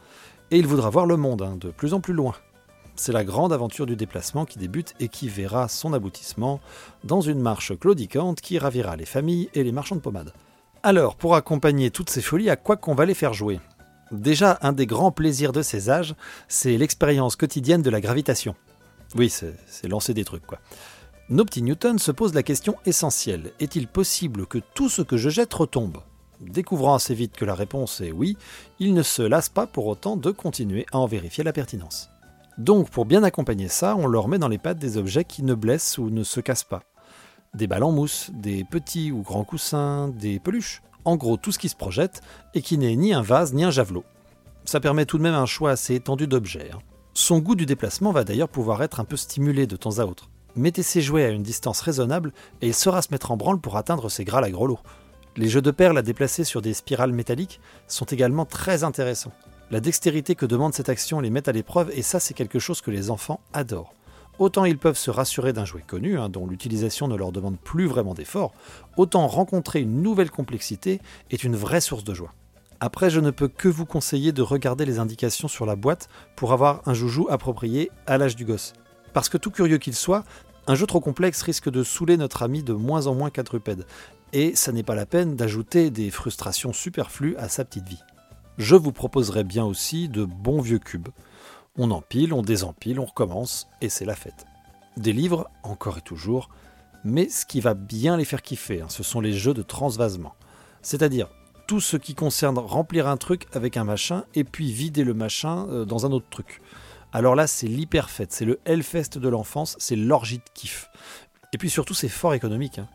Et 0.51 0.57
il 0.57 0.67
voudra 0.67 0.89
voir 0.89 1.05
le 1.05 1.17
monde, 1.17 1.41
hein, 1.41 1.57
de 1.59 1.69
plus 1.69 1.93
en 1.93 1.99
plus 1.99 2.13
loin. 2.13 2.33
C'est 2.95 3.11
la 3.11 3.25
grande 3.25 3.51
aventure 3.51 3.85
du 3.85 3.97
déplacement 3.97 4.45
qui 4.45 4.57
débute 4.57 4.93
et 5.01 5.09
qui 5.09 5.27
verra 5.27 5.67
son 5.67 5.91
aboutissement 5.91 6.61
dans 7.03 7.19
une 7.19 7.41
marche 7.41 7.77
claudicante 7.77 8.39
qui 8.39 8.57
ravira 8.57 8.95
les 8.95 9.05
familles 9.05 9.49
et 9.53 9.65
les 9.65 9.73
marchands 9.73 9.97
de 9.97 10.01
pommade. 10.01 10.33
Alors, 10.81 11.15
pour 11.15 11.35
accompagner 11.35 11.91
toutes 11.91 12.09
ces 12.09 12.21
folies, 12.21 12.49
à 12.49 12.55
quoi 12.55 12.77
qu'on 12.77 12.95
va 12.95 13.05
les 13.05 13.13
faire 13.13 13.33
jouer? 13.33 13.59
Déjà, 14.11 14.59
un 14.61 14.71
des 14.71 14.85
grands 14.85 15.11
plaisirs 15.11 15.51
de 15.51 15.61
ces 15.61 15.89
âges, 15.89 16.15
c'est 16.47 16.77
l'expérience 16.77 17.35
quotidienne 17.35 17.81
de 17.81 17.89
la 17.89 17.99
gravitation. 17.99 18.55
Oui, 19.15 19.29
c'est 19.29 19.87
lancer 19.87 20.13
des 20.13 20.25
trucs, 20.25 20.45
quoi. 20.45 20.59
Nos 21.29 21.45
petits 21.45 21.61
Newton 21.61 21.97
se 21.97 22.11
posent 22.11 22.33
la 22.33 22.43
question 22.43 22.75
essentielle. 22.85 23.53
Est-il 23.59 23.87
possible 23.87 24.45
que 24.45 24.57
tout 24.73 24.89
ce 24.89 25.01
que 25.01 25.17
je 25.17 25.29
jette 25.29 25.53
retombe? 25.53 25.97
Découvrant 26.41 26.95
assez 26.95 27.13
vite 27.13 27.37
que 27.37 27.45
la 27.45 27.55
réponse 27.55 28.01
est 28.01 28.11
oui, 28.11 28.35
ils 28.79 28.93
ne 28.93 29.03
se 29.03 29.21
lassent 29.21 29.49
pas 29.49 29.67
pour 29.67 29.87
autant 29.87 30.17
de 30.17 30.31
continuer 30.31 30.85
à 30.91 30.97
en 30.97 31.05
vérifier 31.05 31.43
la 31.43 31.53
pertinence. 31.53 32.09
Donc, 32.57 32.89
pour 32.89 33.05
bien 33.05 33.23
accompagner 33.23 33.69
ça, 33.69 33.95
on 33.95 34.07
leur 34.07 34.27
met 34.27 34.39
dans 34.39 34.47
les 34.47 34.57
pattes 34.57 34.79
des 34.79 34.97
objets 34.97 35.23
qui 35.23 35.43
ne 35.43 35.53
blessent 35.53 35.97
ou 35.97 36.09
ne 36.09 36.23
se 36.23 36.41
cassent 36.41 36.63
pas 36.63 36.83
des 37.53 37.67
balles 37.67 37.83
en 37.83 37.91
mousse, 37.91 38.29
des 38.33 38.63
petits 38.63 39.11
ou 39.11 39.21
grands 39.21 39.43
coussins, 39.43 40.07
des 40.09 40.39
peluches. 40.39 40.81
En 41.03 41.15
gros, 41.17 41.37
tout 41.37 41.51
ce 41.51 41.59
qui 41.59 41.69
se 41.69 41.75
projette 41.75 42.21
et 42.53 42.61
qui 42.61 42.77
n'est 42.77 42.95
ni 42.95 43.13
un 43.13 43.21
vase 43.21 43.53
ni 43.53 43.63
un 43.63 43.71
javelot. 43.71 44.03
Ça 44.65 44.79
permet 44.79 45.05
tout 45.05 45.17
de 45.17 45.23
même 45.23 45.33
un 45.33 45.47
choix 45.47 45.71
assez 45.71 45.95
étendu 45.95 46.27
d'objets. 46.27 46.69
Hein. 46.71 46.79
Son 47.13 47.39
goût 47.39 47.55
du 47.55 47.65
déplacement 47.65 48.13
va 48.13 48.23
d'ailleurs 48.23 48.47
pouvoir 48.47 48.81
être 48.83 49.01
un 49.01 49.05
peu 49.05 49.17
stimulé 49.17 49.67
de 49.67 49.75
temps 49.75 49.99
à 49.99 50.05
autre. 50.05 50.29
Mettez 50.55 50.81
ses 50.81 51.01
jouets 51.01 51.25
à 51.25 51.29
une 51.29 51.43
distance 51.43 51.81
raisonnable 51.81 52.31
et 52.61 52.67
il 52.67 52.73
saura 52.73 53.01
se 53.01 53.09
mettre 53.11 53.31
en 53.31 53.37
branle 53.37 53.59
pour 53.59 53.75
atteindre 53.75 54.09
ses 54.09 54.23
grâles 54.23 54.45
à 54.45 54.49
gros 54.49 54.79
Les 55.35 55.49
jeux 55.49 55.61
de 55.61 55.71
perles 55.71 55.97
à 55.97 56.03
déplacer 56.03 56.45
sur 56.45 56.61
des 56.61 56.73
spirales 56.73 57.11
métalliques 57.11 57.59
sont 57.87 58.05
également 58.05 58.45
très 58.45 58.85
intéressants. 58.85 59.33
La 59.71 59.81
dextérité 59.81 60.35
que 60.35 60.45
demande 60.45 60.73
cette 60.73 60.87
action 60.87 61.19
les 61.19 61.29
met 61.29 61.49
à 61.49 61.51
l'épreuve 61.51 61.91
et 61.93 62.01
ça 62.01 62.21
c'est 62.21 62.33
quelque 62.33 62.59
chose 62.59 62.81
que 62.81 62.91
les 62.91 63.09
enfants 63.09 63.41
adorent. 63.51 63.93
Autant 64.39 64.63
ils 64.63 64.77
peuvent 64.77 64.97
se 64.97 65.11
rassurer 65.11 65.51
d'un 65.51 65.65
jouet 65.65 65.83
connu, 65.85 66.17
hein, 66.17 66.29
dont 66.29 66.47
l'utilisation 66.47 67.09
ne 67.09 67.17
leur 67.17 67.33
demande 67.33 67.59
plus 67.59 67.87
vraiment 67.87 68.13
d'effort, 68.13 68.53
autant 68.95 69.27
rencontrer 69.27 69.81
une 69.81 70.01
nouvelle 70.01 70.31
complexité 70.31 71.01
est 71.29 71.43
une 71.43 71.57
vraie 71.57 71.81
source 71.81 72.05
de 72.05 72.13
joie. 72.13 72.33
Après, 72.83 73.11
je 73.11 73.19
ne 73.19 73.29
peux 73.29 73.47
que 73.47 73.67
vous 73.67 73.85
conseiller 73.85 74.31
de 74.31 74.41
regarder 74.41 74.85
les 74.85 74.97
indications 74.97 75.47
sur 75.47 75.67
la 75.67 75.75
boîte 75.75 76.09
pour 76.35 76.51
avoir 76.51 76.81
un 76.87 76.95
joujou 76.95 77.27
approprié 77.29 77.91
à 78.07 78.17
l'âge 78.17 78.35
du 78.35 78.43
gosse. 78.43 78.73
Parce 79.13 79.29
que 79.29 79.37
tout 79.37 79.51
curieux 79.51 79.77
qu'il 79.77 79.93
soit, 79.93 80.23
un 80.65 80.73
jeu 80.73 80.87
trop 80.87 80.99
complexe 80.99 81.43
risque 81.43 81.69
de 81.69 81.83
saouler 81.83 82.17
notre 82.17 82.41
ami 82.41 82.63
de 82.63 82.73
moins 82.73 83.05
en 83.05 83.13
moins 83.13 83.29
quadrupède, 83.29 83.85
et 84.33 84.55
ça 84.55 84.71
n'est 84.71 84.81
pas 84.81 84.95
la 84.95 85.05
peine 85.05 85.35
d'ajouter 85.35 85.91
des 85.91 86.09
frustrations 86.09 86.73
superflues 86.73 87.35
à 87.37 87.49
sa 87.49 87.65
petite 87.65 87.87
vie. 87.87 88.01
Je 88.57 88.75
vous 88.75 88.91
proposerai 88.91 89.43
bien 89.43 89.63
aussi 89.63 90.09
de 90.09 90.25
bons 90.25 90.61
vieux 90.61 90.79
cubes. 90.79 91.09
On 91.77 91.91
empile, 91.91 92.33
on 92.33 92.41
désempile, 92.41 92.99
on 92.99 93.05
recommence, 93.05 93.67
et 93.81 93.89
c'est 93.89 94.05
la 94.05 94.15
fête. 94.15 94.47
Des 94.97 95.13
livres, 95.13 95.51
encore 95.61 95.99
et 95.99 96.01
toujours, 96.01 96.49
mais 97.03 97.29
ce 97.29 97.45
qui 97.45 97.61
va 97.61 97.75
bien 97.75 98.17
les 98.17 98.25
faire 98.25 98.41
kiffer, 98.41 98.81
hein, 98.81 98.89
ce 98.89 99.03
sont 99.03 99.21
les 99.21 99.33
jeux 99.33 99.53
de 99.53 99.61
transvasement. 99.61 100.33
C'est-à-dire 100.81 101.29
tout 101.71 101.79
ce 101.79 101.95
qui 101.95 102.15
concerne 102.15 102.57
remplir 102.57 103.07
un 103.07 103.15
truc 103.15 103.47
avec 103.53 103.77
un 103.77 103.85
machin 103.85 104.25
et 104.35 104.43
puis 104.43 104.73
vider 104.73 105.05
le 105.05 105.13
machin 105.13 105.69
euh, 105.69 105.85
dans 105.85 106.05
un 106.05 106.11
autre 106.11 106.25
truc. 106.29 106.61
Alors 107.13 107.33
là, 107.33 107.47
c'est 107.47 107.65
l'hyper 107.65 108.09
fête, 108.09 108.33
c'est 108.33 108.43
le 108.43 108.59
Hellfest 108.65 109.17
de 109.17 109.29
l'enfance, 109.29 109.77
c'est 109.79 109.95
l'orgie 109.95 110.39
de 110.39 110.43
kiff. 110.53 110.89
Et 111.53 111.57
puis 111.57 111.69
surtout, 111.69 111.93
c'est 111.93 112.09
fort 112.09 112.33
économique. 112.33 112.79
Hein. 112.79 112.89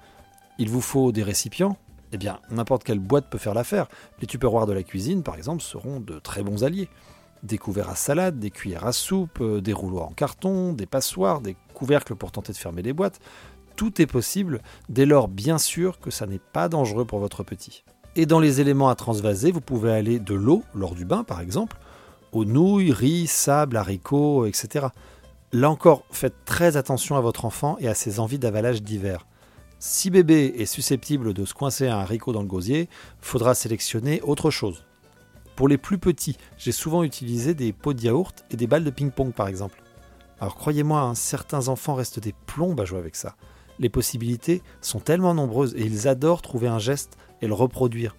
Il 0.59 0.69
vous 0.69 0.83
faut 0.83 1.11
des 1.11 1.23
récipients. 1.23 1.79
Eh 2.13 2.19
bien, 2.19 2.39
n'importe 2.51 2.85
quelle 2.85 2.99
boîte 2.99 3.31
peut 3.31 3.39
faire 3.39 3.55
l'affaire. 3.55 3.89
Les 4.21 4.27
tupperwares 4.27 4.67
de 4.67 4.75
la 4.75 4.83
cuisine, 4.83 5.23
par 5.23 5.37
exemple, 5.37 5.63
seront 5.63 5.99
de 5.99 6.19
très 6.19 6.43
bons 6.43 6.63
alliés. 6.63 6.91
Des 7.45 7.57
couverts 7.57 7.89
à 7.89 7.97
salade, 7.97 8.39
des 8.39 8.51
cuillères 8.51 8.85
à 8.85 8.93
soupe, 8.93 9.41
euh, 9.41 9.63
des 9.63 9.73
rouleaux 9.73 10.01
en 10.01 10.13
carton, 10.13 10.75
des 10.75 10.85
passoires, 10.85 11.41
des 11.41 11.57
couvercles 11.73 12.15
pour 12.15 12.31
tenter 12.31 12.53
de 12.53 12.59
fermer 12.59 12.83
les 12.83 12.93
boîtes. 12.93 13.21
Tout 13.75 14.03
est 14.03 14.07
possible 14.07 14.61
dès 14.91 15.07
lors 15.07 15.29
bien 15.29 15.57
sûr 15.57 15.99
que 15.99 16.11
ça 16.11 16.27
n'est 16.27 16.39
pas 16.39 16.69
dangereux 16.69 17.07
pour 17.07 17.21
votre 17.21 17.43
petit. 17.43 17.83
Et 18.19 18.25
dans 18.25 18.41
les 18.41 18.63
éléments 18.63 18.89
à 18.89 18.95
transvaser, 18.95 19.53
vous 19.53 19.61
pouvez 19.61 19.93
aller 19.93 20.19
de 20.19 20.35
l'eau 20.35 20.63
lors 20.75 20.95
du 20.95 21.05
bain 21.05 21.23
par 21.23 21.43
exemple, 21.43 21.77
aux 22.33 22.47
nouilles, 22.47 22.91
riz, 22.91 23.27
sable, 23.27 23.77
haricots, 23.77 24.47
etc. 24.47 24.87
Là 25.53 25.69
encore, 25.69 26.05
faites 26.11 26.47
très 26.47 26.79
attention 26.79 27.17
à 27.17 27.21
votre 27.21 27.45
enfant 27.45 27.77
et 27.79 27.89
à 27.89 27.95
ses 27.95 28.19
envies 28.19 28.39
d'avalage 28.39 28.83
divers. 28.83 29.27
Si 29.79 30.09
bébé 30.09 30.55
est 30.57 30.65
susceptible 30.65 31.35
de 31.35 31.45
se 31.45 31.53
coincer 31.53 31.89
un 31.89 31.99
haricot 31.99 32.33
dans 32.33 32.41
le 32.41 32.49
gosier, 32.49 32.89
faudra 33.21 33.55
sélectionner 33.55 34.23
autre 34.23 34.51
chose. 34.51 34.85
Pour 35.55 35.69
les 35.69 35.77
plus 35.77 35.99
petits, 35.99 36.39
j'ai 36.57 36.73
souvent 36.73 37.03
utilisé 37.03 37.53
des 37.53 37.75
pots 37.75 37.93
de 37.93 38.01
yaourt 38.01 38.47
et 38.51 38.57
des 38.57 38.67
balles 38.67 38.85
de 38.85 38.91
ping-pong 38.91 39.35
par 39.35 39.47
exemple. 39.47 39.83
Alors 40.41 40.55
croyez-moi, 40.55 41.01
hein, 41.01 41.15
certains 41.15 41.69
enfants 41.69 41.95
restent 41.95 42.21
des 42.21 42.35
plombes 42.47 42.81
à 42.81 42.87
jouer 42.87 42.99
avec 42.99 43.15
ça. 43.15 43.37
Les 43.79 43.91
possibilités 43.91 44.63
sont 44.81 45.01
tellement 45.01 45.35
nombreuses 45.35 45.75
et 45.75 45.85
ils 45.85 46.09
adorent 46.09 46.41
trouver 46.41 46.69
un 46.69 46.79
geste 46.79 47.19
et 47.43 47.47
le 47.47 47.55
reproduire. 47.55 48.17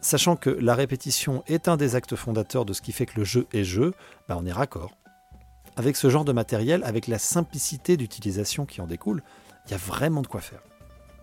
Sachant 0.00 0.36
que 0.36 0.50
la 0.50 0.74
répétition 0.74 1.42
est 1.46 1.68
un 1.68 1.76
des 1.76 1.96
actes 1.96 2.14
fondateurs 2.14 2.64
de 2.64 2.72
ce 2.72 2.82
qui 2.82 2.92
fait 2.92 3.06
que 3.06 3.18
le 3.18 3.24
jeu 3.24 3.46
est 3.52 3.64
jeu, 3.64 3.94
bah 4.28 4.36
on 4.38 4.46
est 4.46 4.52
raccord. 4.52 4.92
Avec 5.76 5.96
ce 5.96 6.10
genre 6.10 6.24
de 6.24 6.32
matériel, 6.32 6.82
avec 6.84 7.06
la 7.06 7.18
simplicité 7.18 7.96
d'utilisation 7.96 8.66
qui 8.66 8.80
en 8.80 8.86
découle, 8.86 9.22
il 9.66 9.72
y 9.72 9.74
a 9.74 9.78
vraiment 9.78 10.22
de 10.22 10.26
quoi 10.26 10.40
faire. 10.40 10.60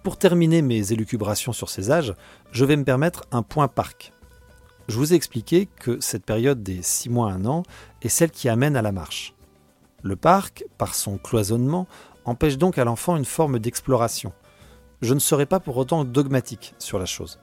Pour 0.04 0.18
terminer 0.18 0.62
mes 0.62 0.92
élucubrations 0.92 1.54
sur 1.54 1.70
ces 1.70 1.90
âges, 1.90 2.14
je 2.52 2.64
vais 2.64 2.76
me 2.76 2.84
permettre 2.84 3.26
un 3.32 3.42
point 3.42 3.68
parc. 3.68 4.12
Je 4.88 4.98
vous 4.98 5.14
ai 5.14 5.16
expliqué 5.16 5.68
que 5.80 6.00
cette 6.00 6.26
période 6.26 6.62
des 6.62 6.82
6 6.84 7.10
mois 7.10 7.32
à 7.32 7.36
1 7.36 7.46
an 7.46 7.64
est 8.02 8.10
celle 8.10 8.30
qui 8.30 8.48
amène 8.50 8.76
à 8.76 8.84
la 8.84 8.92
marche. 8.92 9.34
Le 10.04 10.16
parc, 10.16 10.64
par 10.78 10.94
son 10.94 11.18
cloisonnement, 11.18 11.88
empêche 12.26 12.58
donc 12.58 12.78
à 12.78 12.84
l'enfant 12.84 13.16
une 13.16 13.26
forme 13.26 13.58
d'exploration. 13.58 14.32
Je 15.02 15.14
ne 15.14 15.20
serai 15.20 15.46
pas 15.46 15.60
pour 15.60 15.78
autant 15.78 16.04
dogmatique 16.04 16.74
sur 16.80 17.00
la 17.00 17.06
chose. 17.06 17.40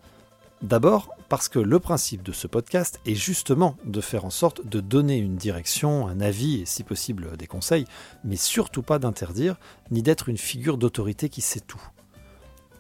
D'abord 0.63 1.11
parce 1.29 1.49
que 1.49 1.59
le 1.59 1.81
principe 1.81 2.23
de 2.23 2.31
ce 2.31 2.47
podcast 2.47 3.01
est 3.05 3.15
justement 3.15 3.77
de 3.85 4.01
faire 4.01 4.25
en 4.25 4.31
sorte 4.31 4.65
de 4.65 4.81
donner 4.81 5.17
une 5.17 5.35
direction, 5.35 6.07
un 6.07 6.21
avis 6.21 6.61
et 6.61 6.67
si 6.67 6.85
possible 6.85 7.37
des 7.37 7.47
conseils, 7.49 7.87
mais 8.23 8.37
surtout 8.37 8.83
pas 8.83 8.99
d'interdire, 8.99 9.57
ni 9.91 10.03
d'être 10.03 10.29
une 10.29 10.39
figure 10.39 10.79
d'autorité 10.79 11.29
qui 11.29 11.41
sait 11.41 11.61
tout. 11.61 11.83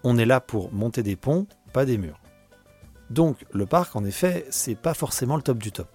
On 0.05 0.17
est 0.17 0.27
là 0.27 0.41
pour 0.41 0.73
monter 0.73 1.03
des 1.03 1.17
ponts, 1.17 1.47
pas 1.73 1.85
des 1.85 1.99
murs. 1.99 2.21
Donc 3.11 3.45
le 3.53 3.67
parc, 3.67 3.97
en 3.97 4.05
effet, 4.05 4.47
c'est 4.51 4.77
pas 4.77 4.95
forcément 4.95 5.37
le 5.37 5.43
top 5.43 5.59
du 5.59 5.73
top. 5.73 5.89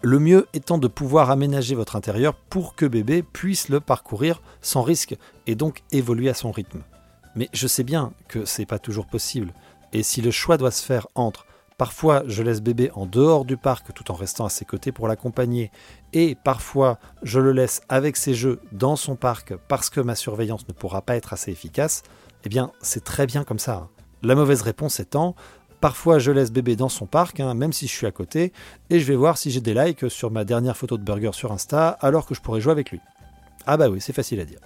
Le 0.00 0.18
mieux 0.18 0.46
étant 0.54 0.78
de 0.78 0.88
pouvoir 0.88 1.30
aménager 1.30 1.74
votre 1.74 1.96
intérieur 1.96 2.34
pour 2.34 2.74
que 2.74 2.86
bébé 2.86 3.22
puisse 3.22 3.68
le 3.68 3.80
parcourir 3.80 4.40
sans 4.62 4.82
risque 4.82 5.16
et 5.46 5.56
donc 5.56 5.82
évoluer 5.92 6.30
à 6.30 6.34
son 6.34 6.52
rythme. 6.52 6.82
Mais 7.38 7.48
je 7.52 7.68
sais 7.68 7.84
bien 7.84 8.12
que 8.26 8.44
c'est 8.44 8.66
pas 8.66 8.80
toujours 8.80 9.06
possible. 9.06 9.52
Et 9.92 10.02
si 10.02 10.22
le 10.22 10.32
choix 10.32 10.56
doit 10.56 10.72
se 10.72 10.84
faire 10.84 11.06
entre 11.14 11.46
parfois 11.76 12.24
je 12.26 12.42
laisse 12.42 12.60
bébé 12.60 12.90
en 12.94 13.06
dehors 13.06 13.44
du 13.44 13.56
parc 13.56 13.94
tout 13.94 14.10
en 14.10 14.14
restant 14.14 14.44
à 14.44 14.48
ses 14.48 14.64
côtés 14.64 14.90
pour 14.90 15.06
l'accompagner, 15.06 15.70
et 16.12 16.34
parfois 16.34 16.98
je 17.22 17.38
le 17.38 17.52
laisse 17.52 17.80
avec 17.88 18.16
ses 18.16 18.34
jeux 18.34 18.60
dans 18.72 18.96
son 18.96 19.14
parc 19.14 19.54
parce 19.68 19.88
que 19.88 20.00
ma 20.00 20.16
surveillance 20.16 20.66
ne 20.66 20.72
pourra 20.72 21.00
pas 21.00 21.14
être 21.14 21.32
assez 21.32 21.52
efficace, 21.52 22.02
eh 22.42 22.48
bien, 22.48 22.72
c'est 22.82 23.04
très 23.04 23.26
bien 23.26 23.44
comme 23.44 23.60
ça. 23.60 23.74
Hein. 23.74 23.88
La 24.22 24.34
mauvaise 24.34 24.62
réponse 24.62 24.98
étant, 24.98 25.36
parfois 25.80 26.18
je 26.18 26.32
laisse 26.32 26.50
bébé 26.50 26.74
dans 26.74 26.88
son 26.88 27.06
parc, 27.06 27.38
hein, 27.38 27.54
même 27.54 27.72
si 27.72 27.86
je 27.86 27.92
suis 27.92 28.08
à 28.08 28.10
côté, 28.10 28.52
et 28.90 28.98
je 28.98 29.04
vais 29.04 29.14
voir 29.14 29.38
si 29.38 29.52
j'ai 29.52 29.60
des 29.60 29.74
likes 29.74 30.10
sur 30.10 30.32
ma 30.32 30.44
dernière 30.44 30.76
photo 30.76 30.98
de 30.98 31.04
burger 31.04 31.30
sur 31.34 31.52
Insta, 31.52 31.90
alors 32.00 32.26
que 32.26 32.34
je 32.34 32.40
pourrais 32.40 32.60
jouer 32.60 32.72
avec 32.72 32.90
lui. 32.90 33.00
Ah 33.64 33.76
bah 33.76 33.88
oui, 33.88 34.00
c'est 34.00 34.12
facile 34.12 34.40
à 34.40 34.44
dire. 34.44 34.58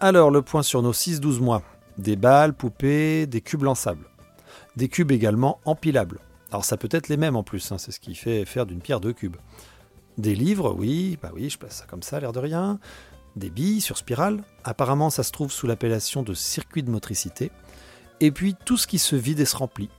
Alors, 0.00 0.32
le 0.32 0.42
point 0.42 0.64
sur 0.64 0.82
nos 0.82 0.92
6-12 0.92 1.38
mois. 1.38 1.62
Des 1.98 2.16
balles, 2.16 2.54
poupées, 2.54 3.26
des 3.26 3.40
cubes 3.40 3.62
lançables. 3.62 4.06
Des 4.76 4.88
cubes 4.88 5.12
également 5.12 5.60
empilables. 5.64 6.20
Alors 6.50 6.64
ça 6.64 6.76
peut 6.76 6.88
être 6.90 7.08
les 7.08 7.16
mêmes 7.16 7.36
en 7.36 7.42
plus, 7.42 7.72
hein, 7.72 7.78
c'est 7.78 7.92
ce 7.92 8.00
qui 8.00 8.14
fait 8.14 8.44
faire 8.44 8.66
d'une 8.66 8.80
pierre 8.80 9.00
deux 9.00 9.12
cubes. 9.12 9.36
Des 10.18 10.34
livres, 10.34 10.74
oui, 10.78 11.18
bah 11.22 11.30
oui, 11.34 11.48
je 11.48 11.58
passe 11.58 11.78
ça 11.78 11.86
comme 11.86 12.02
ça, 12.02 12.20
l'air 12.20 12.32
de 12.32 12.38
rien 12.38 12.78
des 13.36 13.50
billes 13.50 13.80
sur 13.80 13.98
spirale. 13.98 14.42
Apparemment, 14.64 15.10
ça 15.10 15.22
se 15.22 15.32
trouve 15.32 15.52
sous 15.52 15.66
l'appellation 15.66 16.22
de 16.22 16.34
circuit 16.34 16.82
de 16.82 16.90
motricité. 16.90 17.50
Et 18.20 18.30
puis 18.30 18.54
tout 18.64 18.76
ce 18.76 18.86
qui 18.86 18.98
se 18.98 19.16
vide 19.16 19.40
et 19.40 19.44
se 19.44 19.56
remplit. 19.56 19.90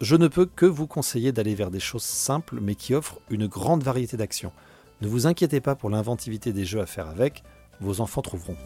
Je 0.00 0.16
ne 0.16 0.28
peux 0.28 0.46
que 0.46 0.66
vous 0.66 0.86
conseiller 0.86 1.32
d'aller 1.32 1.54
vers 1.54 1.70
des 1.70 1.80
choses 1.80 2.04
simples 2.04 2.58
mais 2.62 2.76
qui 2.76 2.94
offrent 2.94 3.20
une 3.30 3.46
grande 3.46 3.82
variété 3.82 4.16
d'actions. 4.16 4.52
Ne 5.00 5.08
vous 5.08 5.26
inquiétez 5.26 5.60
pas 5.60 5.74
pour 5.74 5.90
l'inventivité 5.90 6.52
des 6.52 6.64
jeux 6.64 6.80
à 6.80 6.86
faire 6.86 7.08
avec, 7.08 7.42
vos 7.80 8.00
enfants 8.00 8.22
trouveront. 8.22 8.56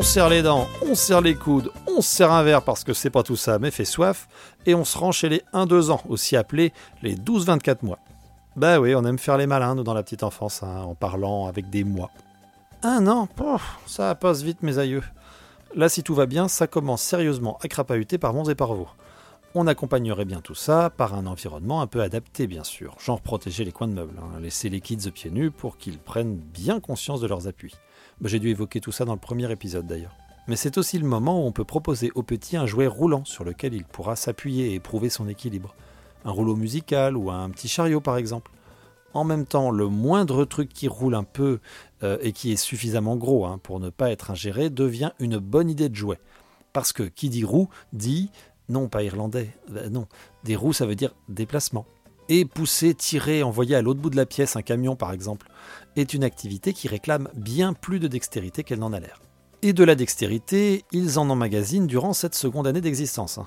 On 0.00 0.02
serre 0.02 0.30
les 0.30 0.40
dents, 0.40 0.66
on 0.80 0.94
serre 0.94 1.20
les 1.20 1.34
coudes, 1.34 1.70
on 1.86 2.00
se 2.00 2.08
sert 2.08 2.32
un 2.32 2.42
verre 2.42 2.62
parce 2.62 2.84
que 2.84 2.94
c'est 2.94 3.10
pas 3.10 3.22
tout 3.22 3.36
ça, 3.36 3.58
mais 3.58 3.70
fait 3.70 3.84
soif, 3.84 4.28
et 4.64 4.74
on 4.74 4.86
se 4.86 4.96
rend 4.96 5.12
chez 5.12 5.28
les 5.28 5.42
1-2 5.52 5.90
ans, 5.90 6.00
aussi 6.08 6.36
appelés 6.36 6.72
les 7.02 7.16
12-24 7.16 7.80
mois. 7.82 7.98
Bah 8.56 8.80
oui, 8.80 8.94
on 8.94 9.04
aime 9.04 9.18
faire 9.18 9.36
les 9.36 9.46
malins, 9.46 9.74
nous, 9.74 9.82
dans 9.82 9.92
la 9.92 10.02
petite 10.02 10.22
enfance, 10.22 10.62
hein, 10.62 10.84
en 10.84 10.94
parlant 10.94 11.48
avec 11.48 11.68
des 11.68 11.84
mois. 11.84 12.10
Un 12.82 13.08
an, 13.08 13.28
ça 13.84 14.14
passe 14.14 14.40
vite, 14.40 14.62
mes 14.62 14.78
aïeux. 14.78 15.02
Là, 15.74 15.90
si 15.90 16.02
tout 16.02 16.14
va 16.14 16.24
bien, 16.24 16.48
ça 16.48 16.66
commence 16.66 17.02
sérieusement 17.02 17.58
à 17.62 17.68
crapahuter 17.68 18.16
par 18.16 18.32
Mons 18.32 18.48
et 18.48 18.54
par 18.54 18.72
vous. 18.72 18.88
On 19.54 19.66
accompagnerait 19.66 20.24
bien 20.24 20.40
tout 20.40 20.54
ça 20.54 20.88
par 20.88 21.12
un 21.12 21.26
environnement 21.26 21.82
un 21.82 21.86
peu 21.86 22.00
adapté, 22.00 22.46
bien 22.46 22.64
sûr, 22.64 22.96
genre 23.04 23.20
protéger 23.20 23.66
les 23.66 23.72
coins 23.72 23.88
de 23.88 23.92
meubles, 23.92 24.18
hein, 24.18 24.40
laisser 24.40 24.70
les 24.70 24.80
kids 24.80 25.10
pieds 25.10 25.30
nus 25.30 25.50
pour 25.50 25.76
qu'ils 25.76 25.98
prennent 25.98 26.36
bien 26.36 26.80
conscience 26.80 27.20
de 27.20 27.26
leurs 27.26 27.48
appuis. 27.48 27.74
Bah, 28.20 28.28
j'ai 28.28 28.38
dû 28.38 28.48
évoquer 28.48 28.80
tout 28.80 28.92
ça 28.92 29.04
dans 29.04 29.14
le 29.14 29.18
premier 29.18 29.50
épisode 29.50 29.86
d'ailleurs 29.86 30.14
mais 30.50 30.56
c'est 30.56 30.78
aussi 30.78 30.98
le 30.98 31.06
moment 31.06 31.40
où 31.40 31.46
on 31.46 31.52
peut 31.52 31.64
proposer 31.64 32.10
au 32.16 32.24
petit 32.24 32.56
un 32.56 32.66
jouet 32.66 32.88
roulant 32.88 33.24
sur 33.24 33.44
lequel 33.44 33.72
il 33.72 33.84
pourra 33.84 34.16
s'appuyer 34.16 34.74
et 34.74 34.80
prouver 34.80 35.08
son 35.08 35.28
équilibre. 35.28 35.76
Un 36.24 36.32
rouleau 36.32 36.56
musical 36.56 37.16
ou 37.16 37.30
un 37.30 37.48
petit 37.50 37.68
chariot 37.68 38.00
par 38.00 38.16
exemple. 38.16 38.50
En 39.14 39.22
même 39.22 39.46
temps, 39.46 39.70
le 39.70 39.86
moindre 39.86 40.44
truc 40.44 40.68
qui 40.68 40.88
roule 40.88 41.14
un 41.14 41.22
peu 41.22 41.60
euh, 42.02 42.18
et 42.20 42.32
qui 42.32 42.50
est 42.50 42.56
suffisamment 42.56 43.16
gros 43.16 43.46
hein, 43.46 43.60
pour 43.62 43.78
ne 43.78 43.90
pas 43.90 44.10
être 44.10 44.32
ingéré 44.32 44.70
devient 44.70 45.12
une 45.20 45.38
bonne 45.38 45.70
idée 45.70 45.88
de 45.88 45.94
jouet. 45.94 46.18
Parce 46.72 46.92
que 46.92 47.04
qui 47.04 47.28
dit 47.28 47.44
roue 47.44 47.68
dit, 47.92 48.30
non 48.68 48.88
pas 48.88 49.04
irlandais, 49.04 49.50
ben 49.68 49.88
non, 49.92 50.08
des 50.42 50.56
roues 50.56 50.72
ça 50.72 50.84
veut 50.84 50.96
dire 50.96 51.14
déplacement. 51.28 51.86
Et 52.30 52.46
pousser, 52.46 52.94
tirer, 52.94 53.42
envoyer 53.42 53.76
à 53.76 53.82
l'autre 53.82 54.00
bout 54.00 54.08
de 54.08 54.16
la 54.16 54.24
pièce 54.24 54.56
un 54.56 54.62
camion 54.62 54.96
par 54.96 55.12
exemple, 55.12 55.48
est 55.96 56.14
une 56.14 56.24
activité 56.24 56.72
qui 56.72 56.88
réclame 56.88 57.28
bien 57.34 57.74
plus 57.74 58.00
de 58.00 58.08
dextérité 58.08 58.64
qu'elle 58.64 58.78
n'en 58.78 58.94
a 58.94 59.00
l'air 59.00 59.20
et 59.62 59.72
de 59.72 59.84
la 59.84 59.94
dextérité, 59.94 60.84
ils 60.92 61.18
en 61.18 61.28
emmagasinent 61.28 61.86
durant 61.86 62.12
cette 62.12 62.34
seconde 62.34 62.66
année 62.66 62.80
d'existence. 62.80 63.38
Hein. 63.38 63.46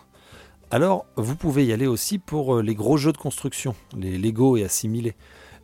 Alors, 0.69 1.05
vous 1.15 1.35
pouvez 1.35 1.65
y 1.65 1.73
aller 1.73 1.87
aussi 1.87 2.19
pour 2.19 2.55
euh, 2.55 2.61
les 2.61 2.75
gros 2.75 2.97
jeux 2.97 3.11
de 3.11 3.17
construction, 3.17 3.75
les 3.97 4.17
Lego 4.17 4.57
et 4.57 4.63
assimilés, 4.63 5.15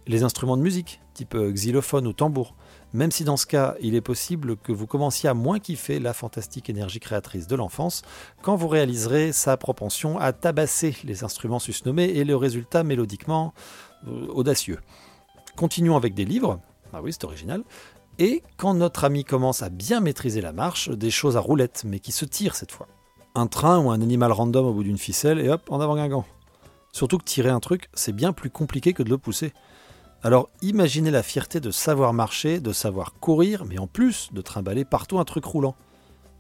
les 0.07 0.23
instruments 0.23 0.57
de 0.57 0.61
musique, 0.61 1.01
type 1.13 1.35
euh, 1.35 1.51
xylophone 1.51 2.07
ou 2.07 2.13
tambour, 2.13 2.55
même 2.93 3.12
si 3.12 3.24
dans 3.24 3.38
ce 3.38 3.46
cas, 3.46 3.75
il 3.81 3.96
est 3.96 4.01
possible 4.01 4.58
que 4.58 4.72
vous 4.72 4.88
commenciez 4.88 5.29
à 5.29 5.34
moins 5.34 5.60
kiffer 5.60 6.00
la 6.00 6.13
fantastique 6.13 6.69
énergie 6.69 7.00
créatrice 7.00 7.48
de 7.48 7.55
l'enfance 7.55 8.01
quand 8.41 8.55
vous 8.55 8.67
réaliserez 8.67 9.31
sa 9.31 9.58
propension 9.58 10.17
à 10.17 10.34
tabasser 10.34 10.96
les 11.03 11.24
instruments 11.24 11.60
susnommés 11.60 12.05
et 12.05 12.24
le 12.24 12.36
résultat 12.36 12.84
mélodiquement 12.84 13.53
euh, 14.08 14.27
audacieux. 14.29 14.79
Continuons 15.55 15.98
avec 15.98 16.13
des 16.13 16.25
livres. 16.25 16.60
Ah 16.93 17.01
oui, 17.01 17.13
c'est 17.13 17.25
original. 17.25 17.63
Et 18.17 18.43
quand 18.58 18.74
notre 18.74 19.03
ami 19.03 19.24
commence 19.24 19.62
à 19.62 19.69
bien 19.69 20.01
maîtriser 20.01 20.41
la 20.41 20.51
marche, 20.51 20.89
des 20.89 21.12
choses 21.12 21.38
à 21.38 21.39
roulettes, 21.39 21.84
mais 21.86 22.00
qui 22.00 22.12
se 22.12 22.25
tirent 22.25 22.55
cette 22.55 22.72
fois. 22.72 22.88
Un 23.36 23.48
train 23.48 23.79
ou 23.79 23.91
un 23.91 24.01
animal 24.01 24.31
random 24.31 24.65
au 24.65 24.74
bout 24.74 24.84
d'une 24.84 24.98
ficelle, 24.98 25.39
et 25.39 25.50
hop, 25.50 25.69
en 25.69 25.79
avant 25.79 25.96
Guingamp. 25.96 26.25
Surtout 26.91 27.17
que 27.17 27.24
tirer 27.24 27.50
un 27.50 27.60
truc, 27.60 27.89
c'est 27.93 28.12
bien 28.12 28.34
plus 28.34 28.50
compliqué 28.50 28.93
que 28.93 29.03
de 29.03 29.10
le 29.10 29.17
pousser. 29.17 29.53
Alors 30.21 30.49
imaginez 30.61 31.11
la 31.11 31.23
fierté 31.23 31.61
de 31.61 31.71
savoir 31.71 32.13
marcher, 32.13 32.59
de 32.59 32.73
savoir 32.73 33.13
courir, 33.21 33.63
mais 33.63 33.79
en 33.79 33.88
plus 33.88 34.29
de 34.33 34.41
trimballer 34.41 34.83
partout 34.83 35.17
un 35.17 35.23
truc 35.23 35.45
roulant. 35.45 35.75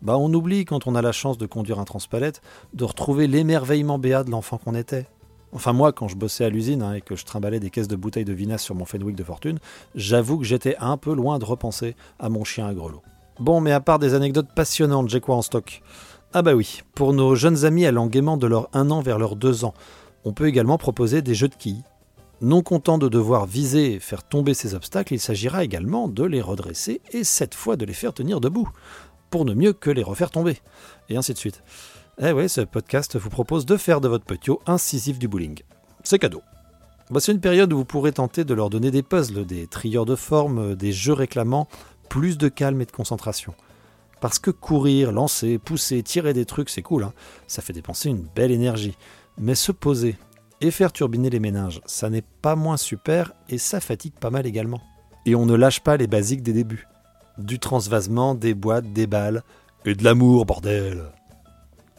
Bah 0.01 0.17
on 0.17 0.33
oublie 0.33 0.65
quand 0.65 0.85
on 0.85 0.95
a 0.95 1.01
la 1.01 1.13
chance 1.13 1.37
de 1.37 1.45
conduire 1.45 1.79
un 1.79 1.85
transpalette, 1.85 2.41
de 2.73 2.83
retrouver 2.83 3.27
l'émerveillement 3.27 3.97
béat 3.97 4.25
de 4.25 4.31
l'enfant 4.31 4.57
qu'on 4.57 4.75
était. 4.75 5.07
Enfin 5.53 5.71
moi, 5.71 5.93
quand 5.93 6.09
je 6.09 6.17
bossais 6.17 6.43
à 6.43 6.49
l'usine 6.49 6.83
hein, 6.83 6.93
et 6.93 7.01
que 7.01 7.15
je 7.15 7.23
trimballais 7.23 7.61
des 7.61 7.69
caisses 7.69 7.87
de 7.87 7.95
bouteilles 7.95 8.25
de 8.25 8.33
vinasse 8.33 8.63
sur 8.63 8.75
mon 8.75 8.83
Fenwick 8.83 9.15
de 9.15 9.23
fortune, 9.23 9.59
j'avoue 9.95 10.37
que 10.37 10.45
j'étais 10.45 10.75
un 10.79 10.97
peu 10.97 11.13
loin 11.13 11.39
de 11.39 11.45
repenser 11.45 11.95
à 12.19 12.27
mon 12.27 12.43
chien 12.43 12.67
à 12.67 12.73
grelot. 12.73 13.01
Bon, 13.39 13.61
mais 13.61 13.71
à 13.71 13.79
part 13.79 13.97
des 13.97 14.13
anecdotes 14.13 14.53
passionnantes, 14.53 15.09
j'ai 15.09 15.21
quoi 15.21 15.37
en 15.37 15.41
stock? 15.41 15.81
Ah 16.33 16.41
bah 16.41 16.53
oui, 16.53 16.81
pour 16.93 17.13
nos 17.13 17.33
jeunes 17.33 17.63
amis 17.63 17.85
allant 17.85 18.07
gaiement 18.07 18.35
de 18.35 18.45
leur 18.45 18.69
1 18.73 18.91
an 18.91 19.01
vers 19.01 19.17
leurs 19.17 19.37
2 19.37 19.63
ans, 19.63 19.73
on 20.25 20.33
peut 20.33 20.47
également 20.47 20.77
proposer 20.77 21.21
des 21.21 21.33
jeux 21.33 21.47
de 21.47 21.55
quilles. 21.55 21.83
Non 22.41 22.61
content 22.61 22.97
de 22.97 23.09
devoir 23.09 23.45
viser 23.45 23.93
et 23.95 23.99
faire 23.99 24.23
tomber 24.23 24.53
ces 24.53 24.73
obstacles, 24.73 25.13
il 25.13 25.19
s'agira 25.19 25.63
également 25.63 26.07
de 26.07 26.23
les 26.23 26.41
redresser 26.41 27.01
et 27.11 27.25
cette 27.25 27.53
fois 27.53 27.75
de 27.75 27.83
les 27.83 27.93
faire 27.93 28.13
tenir 28.13 28.39
debout. 28.39 28.69
pour 29.29 29.45
ne 29.45 29.53
mieux 29.53 29.73
que 29.73 29.91
les 29.91 30.01
refaire 30.01 30.31
tomber. 30.31 30.57
Et 31.09 31.15
ainsi 31.15 31.33
de 31.33 31.37
suite. 31.37 31.61
Eh 32.19 32.31
oui, 32.31 32.49
ce 32.49 32.61
podcast 32.61 33.15
vous 33.15 33.29
propose 33.29 33.65
de 33.65 33.77
faire 33.77 34.01
de 34.01 34.07
votre 34.07 34.25
petio 34.25 34.59
incisif 34.65 35.19
du 35.19 35.27
bowling. 35.27 35.59
C'est 36.03 36.17
cadeau. 36.17 36.41
Bah, 37.11 37.19
c'est 37.19 37.31
une 37.31 37.39
période 37.39 37.71
où 37.71 37.77
vous 37.77 37.85
pourrez 37.85 38.11
tenter 38.11 38.43
de 38.43 38.53
leur 38.53 38.71
donner 38.71 38.89
des 38.89 39.03
puzzles, 39.03 39.45
des 39.45 39.67
trieurs 39.67 40.05
de 40.05 40.15
formes, 40.15 40.75
des 40.75 40.91
jeux 40.91 41.13
réclamant 41.13 41.67
plus 42.09 42.37
de 42.37 42.47
calme 42.47 42.81
et 42.81 42.85
de 42.85 42.91
concentration. 42.91 43.53
Parce 44.19 44.39
que 44.39 44.51
courir, 44.51 45.11
lancer, 45.11 45.59
pousser, 45.59 46.01
tirer 46.03 46.33
des 46.33 46.45
trucs, 46.45 46.69
c'est 46.69 46.81
cool, 46.81 47.03
hein. 47.03 47.13
ça 47.47 47.61
fait 47.61 47.73
dépenser 47.73 48.09
une 48.09 48.25
belle 48.35 48.51
énergie. 48.51 48.97
Mais 49.37 49.55
se 49.55 49.71
poser 49.71 50.17
et 50.61 50.71
faire 50.71 50.91
turbiner 50.91 51.29
les 51.29 51.39
méninges, 51.39 51.81
ça 51.85 52.09
n'est 52.09 52.23
pas 52.41 52.55
moins 52.55 52.77
super 52.77 53.33
et 53.47 53.57
ça 53.57 53.79
fatigue 53.79 54.13
pas 54.19 54.29
mal 54.29 54.45
également. 54.45 54.81
Et 55.25 55.35
on 55.35 55.45
ne 55.45 55.55
lâche 55.55 55.81
pas 55.81 55.97
les 55.97 56.07
basiques 56.07 56.43
des 56.43 56.53
débuts. 56.53 56.87
Du 57.37 57.59
transvasement, 57.59 58.35
des 58.35 58.53
boîtes, 58.53 58.91
des 58.91 59.07
balles 59.07 59.43
et 59.85 59.95
de 59.95 60.03
l'amour, 60.03 60.45
bordel. 60.45 61.05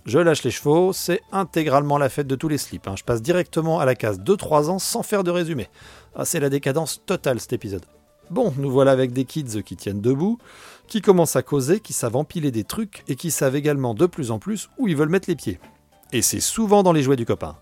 Je 0.07 0.19
lâche 0.19 0.43
les 0.45 0.51
chevaux, 0.51 0.93
c'est 0.93 1.21
intégralement 1.31 1.99
la 1.99 2.09
fête 2.09 2.27
de 2.27 2.35
tous 2.35 2.49
les 2.49 2.59
slips. 2.59 2.89
Hein. 2.89 2.95
Je 2.97 3.05
passe 3.05 3.23
directement 3.23 3.81
à 3.81 3.85
la 3.85 3.95
case 3.95 4.19
2-3 4.19 4.69
ans 4.69 4.79
sans 4.79 5.03
faire 5.03 5.25
de 5.25 5.31
résumé. 5.31 5.69
Ah, 6.15 6.25
c'est 6.25 6.41
la 6.41 6.49
décadence 6.49 7.03
totale 7.05 7.41
cet 7.41 7.53
épisode. 7.53 7.85
Bon, 8.31 8.53
nous 8.59 8.71
voilà 8.71 8.93
avec 8.93 9.13
des 9.13 9.25
kids 9.25 9.63
qui 9.63 9.77
tiennent 9.77 10.01
debout, 10.01 10.39
qui 10.87 11.01
commencent 11.01 11.37
à 11.37 11.43
causer, 11.43 11.81
qui 11.81 11.93
savent 11.93 12.17
empiler 12.17 12.51
des 12.51 12.65
trucs 12.65 13.03
et 13.09 13.17
qui 13.17 13.31
savent 13.31 13.57
également 13.57 13.95
de 13.95 14.07
plus 14.07 14.31
en 14.31 14.39
plus 14.39 14.71
où 14.79 14.89
ils 14.89 14.97
veulent 14.97 15.09
mettre 15.09 15.29
les 15.29 15.37
pieds. 15.37 15.59
Et 16.13 16.23
c'est 16.23 16.41
souvent 16.41 16.83
dans 16.83 16.93
les 16.93 17.03
jouets 17.03 17.17
du 17.17 17.27
copain. 17.27 17.57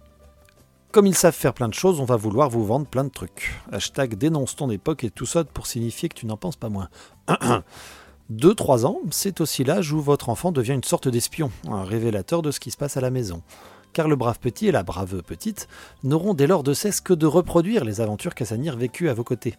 Comme 0.90 1.06
ils 1.06 1.14
savent 1.14 1.34
faire 1.34 1.52
plein 1.52 1.68
de 1.68 1.74
choses, 1.74 2.00
on 2.00 2.06
va 2.06 2.16
vouloir 2.16 2.48
vous 2.48 2.64
vendre 2.64 2.86
plein 2.86 3.04
de 3.04 3.10
trucs. 3.10 3.60
Hashtag 3.70 4.14
dénonce 4.14 4.56
ton 4.56 4.70
époque 4.70 5.04
et 5.04 5.10
tout 5.10 5.26
ça 5.26 5.44
pour 5.44 5.66
signifier 5.66 6.08
que 6.08 6.14
tu 6.14 6.24
n'en 6.24 6.38
penses 6.38 6.56
pas 6.56 6.70
moins. 6.70 6.88
2-3 8.32 8.86
ans, 8.86 9.00
c'est 9.10 9.42
aussi 9.42 9.64
l'âge 9.64 9.92
où 9.92 10.00
votre 10.00 10.30
enfant 10.30 10.50
devient 10.50 10.72
une 10.72 10.84
sorte 10.84 11.08
d'espion, 11.08 11.50
un 11.68 11.84
révélateur 11.84 12.40
de 12.40 12.50
ce 12.50 12.58
qui 12.58 12.70
se 12.70 12.78
passe 12.78 12.96
à 12.96 13.02
la 13.02 13.10
maison. 13.10 13.42
Car 13.92 14.08
le 14.08 14.16
brave 14.16 14.38
petit 14.38 14.68
et 14.68 14.72
la 14.72 14.82
brave 14.82 15.22
petite 15.22 15.68
n'auront 16.04 16.32
dès 16.32 16.46
lors 16.46 16.62
de 16.62 16.72
cesse 16.72 17.02
que 17.02 17.12
de 17.12 17.26
reproduire 17.26 17.84
les 17.84 18.00
aventures 18.00 18.34
Cassanir 18.34 18.76
vécues 18.78 19.10
à 19.10 19.14
vos 19.14 19.24
côtés. 19.24 19.56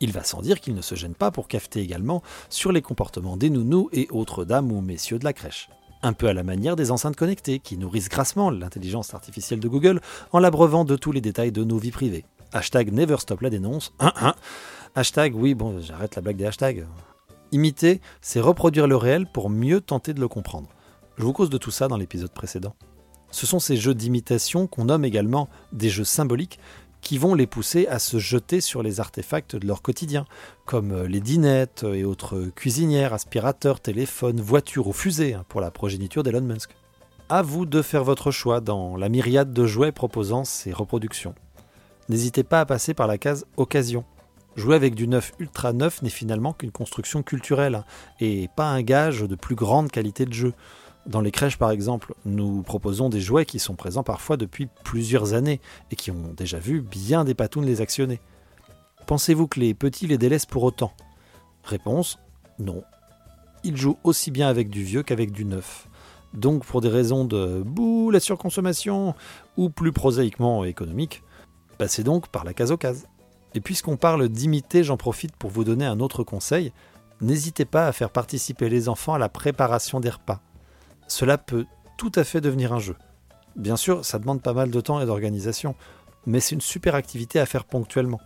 Il 0.00 0.10
va 0.10 0.24
sans 0.24 0.42
dire 0.42 0.60
qu'ils 0.60 0.74
ne 0.74 0.82
se 0.82 0.96
gênent 0.96 1.14
pas 1.14 1.30
pour 1.30 1.46
cafeter 1.46 1.80
également 1.82 2.20
sur 2.48 2.72
les 2.72 2.82
comportements 2.82 3.36
des 3.36 3.50
nounous 3.50 3.90
et 3.92 4.08
autres 4.10 4.44
dames 4.44 4.72
ou 4.72 4.80
messieurs 4.80 5.20
de 5.20 5.24
la 5.24 5.32
crèche 5.32 5.68
un 6.04 6.12
peu 6.12 6.28
à 6.28 6.34
la 6.34 6.42
manière 6.42 6.76
des 6.76 6.90
enceintes 6.90 7.16
connectées 7.16 7.58
qui 7.58 7.78
nourrissent 7.78 8.08
grassement 8.08 8.50
l'intelligence 8.50 9.14
artificielle 9.14 9.60
de 9.60 9.68
Google 9.68 10.00
en 10.32 10.38
l'abreuvant 10.38 10.84
de 10.84 10.96
tous 10.96 11.12
les 11.12 11.20
détails 11.20 11.50
de 11.50 11.64
nos 11.64 11.78
vies 11.78 11.90
privées. 11.90 12.24
Hashtag 12.52 12.92
never 12.92 13.16
stop 13.18 13.40
la 13.40 13.50
dénonce. 13.50 13.94
Hashtag 14.94 15.34
oui, 15.34 15.54
bon, 15.54 15.80
j'arrête 15.80 16.14
la 16.14 16.22
blague 16.22 16.36
des 16.36 16.46
hashtags. 16.46 16.86
Imiter, 17.52 18.00
c'est 18.20 18.40
reproduire 18.40 18.86
le 18.86 18.96
réel 18.96 19.26
pour 19.26 19.48
mieux 19.48 19.80
tenter 19.80 20.12
de 20.12 20.20
le 20.20 20.28
comprendre. 20.28 20.68
Je 21.16 21.24
vous 21.24 21.32
cause 21.32 21.50
de 21.50 21.58
tout 21.58 21.70
ça 21.70 21.88
dans 21.88 21.96
l'épisode 21.96 22.32
précédent. 22.32 22.74
Ce 23.30 23.46
sont 23.46 23.58
ces 23.58 23.76
jeux 23.76 23.94
d'imitation 23.94 24.66
qu'on 24.66 24.84
nomme 24.84 25.04
également 25.04 25.48
des 25.72 25.88
jeux 25.88 26.04
symboliques 26.04 26.60
qui 27.04 27.18
vont 27.18 27.34
les 27.34 27.46
pousser 27.46 27.86
à 27.86 28.00
se 28.00 28.18
jeter 28.18 28.60
sur 28.60 28.82
les 28.82 28.98
artefacts 28.98 29.54
de 29.54 29.66
leur 29.66 29.82
quotidien, 29.82 30.24
comme 30.64 30.90
euh, 30.90 31.06
les 31.06 31.20
dinettes 31.20 31.84
et 31.84 32.02
autres 32.02 32.50
cuisinières, 32.56 33.12
aspirateurs, 33.12 33.78
téléphones, 33.78 34.40
voitures 34.40 34.88
ou 34.88 34.92
fusées 34.92 35.34
hein, 35.34 35.44
pour 35.48 35.60
la 35.60 35.70
progéniture 35.70 36.22
d'Elon 36.22 36.40
Musk. 36.40 36.70
À 37.28 37.42
vous 37.42 37.66
de 37.66 37.82
faire 37.82 38.04
votre 38.04 38.30
choix 38.30 38.60
dans 38.60 38.96
la 38.96 39.10
myriade 39.10 39.52
de 39.52 39.66
jouets 39.66 39.92
proposant 39.92 40.44
ces 40.44 40.72
reproductions. 40.72 41.34
N'hésitez 42.08 42.42
pas 42.42 42.60
à 42.60 42.66
passer 42.66 42.94
par 42.94 43.06
la 43.06 43.18
case 43.18 43.46
occasion. 43.56 44.04
Jouer 44.56 44.74
avec 44.74 44.94
du 44.94 45.06
neuf 45.06 45.32
ultra 45.38 45.72
neuf 45.72 46.00
n'est 46.00 46.08
finalement 46.08 46.54
qu'une 46.54 46.70
construction 46.70 47.22
culturelle 47.22 47.74
hein, 47.74 47.84
et 48.18 48.48
pas 48.56 48.66
un 48.66 48.82
gage 48.82 49.22
de 49.22 49.34
plus 49.34 49.56
grande 49.56 49.90
qualité 49.90 50.24
de 50.24 50.32
jeu. 50.32 50.54
Dans 51.06 51.20
les 51.20 51.30
crèches, 51.30 51.58
par 51.58 51.70
exemple, 51.70 52.14
nous 52.24 52.62
proposons 52.62 53.10
des 53.10 53.20
jouets 53.20 53.44
qui 53.44 53.58
sont 53.58 53.74
présents 53.74 54.02
parfois 54.02 54.38
depuis 54.38 54.68
plusieurs 54.84 55.34
années 55.34 55.60
et 55.90 55.96
qui 55.96 56.10
ont 56.10 56.32
déjà 56.34 56.58
vu 56.58 56.80
bien 56.80 57.24
des 57.24 57.34
patounes 57.34 57.66
les 57.66 57.82
actionner. 57.82 58.20
Pensez-vous 59.06 59.46
que 59.46 59.60
les 59.60 59.74
petits 59.74 60.06
les 60.06 60.16
délaissent 60.16 60.46
pour 60.46 60.62
autant? 60.62 60.92
Réponse 61.62 62.18
non. 62.58 62.84
Ils 63.64 63.76
jouent 63.76 63.98
aussi 64.02 64.30
bien 64.30 64.48
avec 64.48 64.70
du 64.70 64.82
vieux 64.82 65.02
qu'avec 65.02 65.30
du 65.30 65.44
neuf. 65.44 65.88
Donc, 66.32 66.64
pour 66.64 66.80
des 66.80 66.88
raisons 66.88 67.24
de 67.24 67.62
bouh, 67.62 68.10
la 68.10 68.20
surconsommation, 68.20 69.14
ou 69.56 69.70
plus 69.70 69.92
prosaïquement 69.92 70.64
économique, 70.64 71.22
passez 71.76 72.02
donc 72.02 72.28
par 72.28 72.44
la 72.44 72.54
case 72.54 72.72
aux 72.72 72.76
cases. 72.76 73.06
Et 73.54 73.60
puisqu'on 73.60 73.96
parle 73.96 74.28
d'imiter, 74.28 74.84
j'en 74.84 74.96
profite 74.96 75.36
pour 75.36 75.50
vous 75.50 75.64
donner 75.64 75.84
un 75.84 76.00
autre 76.00 76.24
conseil. 76.24 76.72
N'hésitez 77.20 77.64
pas 77.64 77.86
à 77.86 77.92
faire 77.92 78.10
participer 78.10 78.68
les 78.68 78.88
enfants 78.88 79.14
à 79.14 79.18
la 79.18 79.28
préparation 79.28 80.00
des 80.00 80.10
repas 80.10 80.40
cela 81.08 81.38
peut 81.38 81.66
tout 81.96 82.12
à 82.14 82.24
fait 82.24 82.40
devenir 82.40 82.72
un 82.72 82.78
jeu. 82.78 82.96
Bien 83.56 83.76
sûr, 83.76 84.04
ça 84.04 84.18
demande 84.18 84.42
pas 84.42 84.52
mal 84.52 84.70
de 84.70 84.80
temps 84.80 85.00
et 85.00 85.06
d'organisation, 85.06 85.74
mais 86.26 86.40
c'est 86.40 86.54
une 86.54 86.60
super 86.60 86.94
activité 86.94 87.38
à 87.38 87.46
faire 87.46 87.64
ponctuellement. 87.64 88.20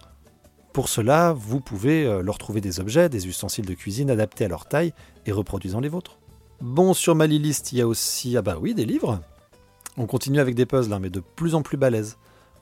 Pour 0.72 0.88
cela, 0.88 1.32
vous 1.32 1.60
pouvez 1.60 2.04
euh, 2.04 2.22
leur 2.22 2.38
trouver 2.38 2.60
des 2.60 2.80
objets, 2.80 3.08
des 3.08 3.26
ustensiles 3.26 3.66
de 3.66 3.74
cuisine 3.74 4.10
adaptés 4.10 4.44
à 4.44 4.48
leur 4.48 4.66
taille 4.66 4.92
et 5.26 5.32
reproduisant 5.32 5.80
les 5.80 5.88
vôtres. 5.88 6.18
Bon, 6.60 6.94
sur 6.94 7.14
ma 7.14 7.26
liste, 7.26 7.72
il 7.72 7.78
y 7.78 7.80
a 7.80 7.86
aussi, 7.86 8.36
ah 8.36 8.42
bah 8.42 8.58
oui, 8.60 8.74
des 8.74 8.84
livres. 8.84 9.20
On 9.96 10.06
continue 10.06 10.40
avec 10.40 10.54
des 10.54 10.66
puzzles, 10.66 10.92
hein, 10.92 10.98
mais 11.00 11.10
de 11.10 11.20
plus 11.20 11.54
en 11.54 11.62
plus 11.62 11.76
balèzes. 11.76 12.16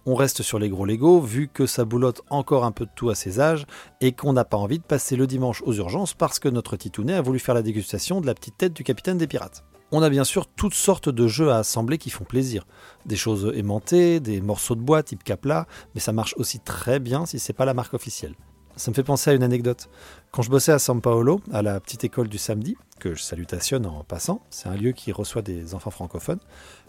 On 0.06 0.14
reste 0.14 0.42
sur 0.42 0.58
les 0.58 0.68
gros 0.68 0.86
Lego, 0.86 1.20
vu 1.20 1.48
que 1.48 1.66
ça 1.66 1.84
boulotte 1.84 2.22
encore 2.30 2.64
un 2.64 2.72
peu 2.72 2.86
de 2.86 2.90
tout 2.94 3.10
à 3.10 3.14
ces 3.14 3.40
âges, 3.40 3.66
et 4.00 4.12
qu'on 4.12 4.32
n'a 4.32 4.44
pas 4.44 4.56
envie 4.56 4.78
de 4.78 4.84
passer 4.84 5.16
le 5.16 5.26
dimanche 5.26 5.62
aux 5.66 5.74
urgences 5.74 6.14
parce 6.14 6.38
que 6.38 6.48
notre 6.48 6.76
titounet 6.76 7.14
a 7.14 7.22
voulu 7.22 7.38
faire 7.38 7.54
la 7.54 7.62
dégustation 7.62 8.20
de 8.20 8.26
la 8.26 8.34
petite 8.34 8.56
tête 8.56 8.72
du 8.72 8.84
capitaine 8.84 9.18
des 9.18 9.26
pirates. 9.26 9.64
On 9.92 10.02
a 10.02 10.10
bien 10.10 10.24
sûr 10.24 10.48
toutes 10.48 10.74
sortes 10.74 11.08
de 11.08 11.28
jeux 11.28 11.50
à 11.50 11.58
assembler 11.58 11.96
qui 11.96 12.10
font 12.10 12.24
plaisir. 12.24 12.66
Des 13.06 13.14
choses 13.14 13.52
aimantées, 13.54 14.18
des 14.18 14.40
morceaux 14.40 14.74
de 14.74 14.80
bois 14.80 15.04
type 15.04 15.22
Capla, 15.22 15.66
mais 15.94 16.00
ça 16.00 16.12
marche 16.12 16.34
aussi 16.38 16.58
très 16.58 16.98
bien 16.98 17.24
si 17.24 17.38
c'est 17.38 17.52
pas 17.52 17.64
la 17.64 17.74
marque 17.74 17.94
officielle. 17.94 18.34
Ça 18.74 18.90
me 18.90 18.96
fait 18.96 19.04
penser 19.04 19.30
à 19.30 19.34
une 19.34 19.44
anecdote. 19.44 19.88
Quand 20.32 20.42
je 20.42 20.50
bossais 20.50 20.72
à 20.72 20.78
São 20.78 21.00
Paulo, 21.00 21.40
à 21.52 21.62
la 21.62 21.78
petite 21.78 22.02
école 22.02 22.28
du 22.28 22.36
samedi, 22.36 22.76
que 22.98 23.14
je 23.14 23.22
salutationne 23.22 23.86
en 23.86 24.02
passant, 24.02 24.42
c'est 24.50 24.68
un 24.68 24.74
lieu 24.74 24.90
qui 24.90 25.12
reçoit 25.12 25.40
des 25.40 25.74
enfants 25.74 25.92
francophones, 25.92 26.40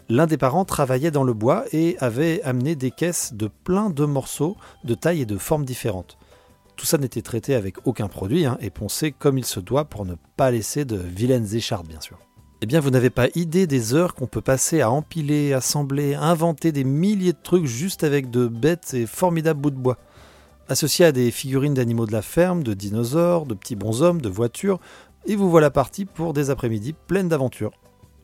l'un 0.10 0.26
des 0.26 0.38
parents 0.38 0.66
travaillait 0.66 1.12
dans 1.12 1.24
le 1.24 1.34
bois 1.34 1.66
et 1.72 1.98
avait 2.00 2.42
amené 2.42 2.76
des 2.76 2.92
caisses 2.92 3.34
de 3.34 3.48
plein 3.48 3.92
de 3.92 4.06
morceaux 4.06 4.58
de 4.84 4.96
taille 4.96 5.22
et 5.22 5.26
de 5.26 5.38
formes 5.38 5.66
différentes. 5.66 6.18
Tout 6.76 6.86
ça 6.86 6.98
n'était 6.98 7.22
traité 7.22 7.54
avec 7.54 7.88
aucun 7.88 8.08
produit 8.08 8.46
hein, 8.46 8.58
et 8.60 8.72
poncé 8.72 9.12
comme 9.12 9.38
il 9.38 9.46
se 9.46 9.60
doit 9.60 9.86
pour 9.86 10.06
ne 10.06 10.16
pas 10.36 10.52
laisser 10.52 10.84
de 10.84 10.98
vilaines 10.98 11.56
écharpes, 11.56 11.88
bien 11.88 12.02
sûr. 12.02 12.18
Eh 12.60 12.66
bien, 12.66 12.80
vous 12.80 12.90
n'avez 12.90 13.12
pas 13.12 13.28
idée 13.36 13.68
des 13.68 13.94
heures 13.94 14.16
qu'on 14.16 14.26
peut 14.26 14.42
passer 14.42 14.82
à 14.82 14.90
empiler, 14.90 15.54
assembler, 15.54 16.16
inventer 16.16 16.72
des 16.72 16.84
milliers 16.84 17.34
de 17.34 17.38
trucs 17.42 17.68
juste 17.68 18.04
avec 18.04 18.32
de 18.32 18.48
bêtes 18.48 18.96
et 18.96 19.06
formidables 19.06 19.62
bouts 19.62 19.70
de 19.70 19.76
bois. 19.76 20.00
Associés 20.68 21.06
à 21.06 21.12
des 21.12 21.30
figurines 21.30 21.76
d'animaux 21.76 22.08
de 22.08 22.12
la 22.12 22.24
ferme, 22.24 22.64
de 22.64 22.74
dinosaures, 22.74 23.46
de 23.46 23.54
petits 23.54 23.76
bonshommes, 23.76 24.22
de 24.22 24.30
voitures, 24.30 24.80
et 25.28 25.36
vous 25.36 25.52
voilà 25.52 25.70
parti 25.70 26.06
pour 26.06 26.34
des 26.34 26.50
après-midi 26.50 26.96
pleines 27.06 27.30
d'aventures. 27.30 27.74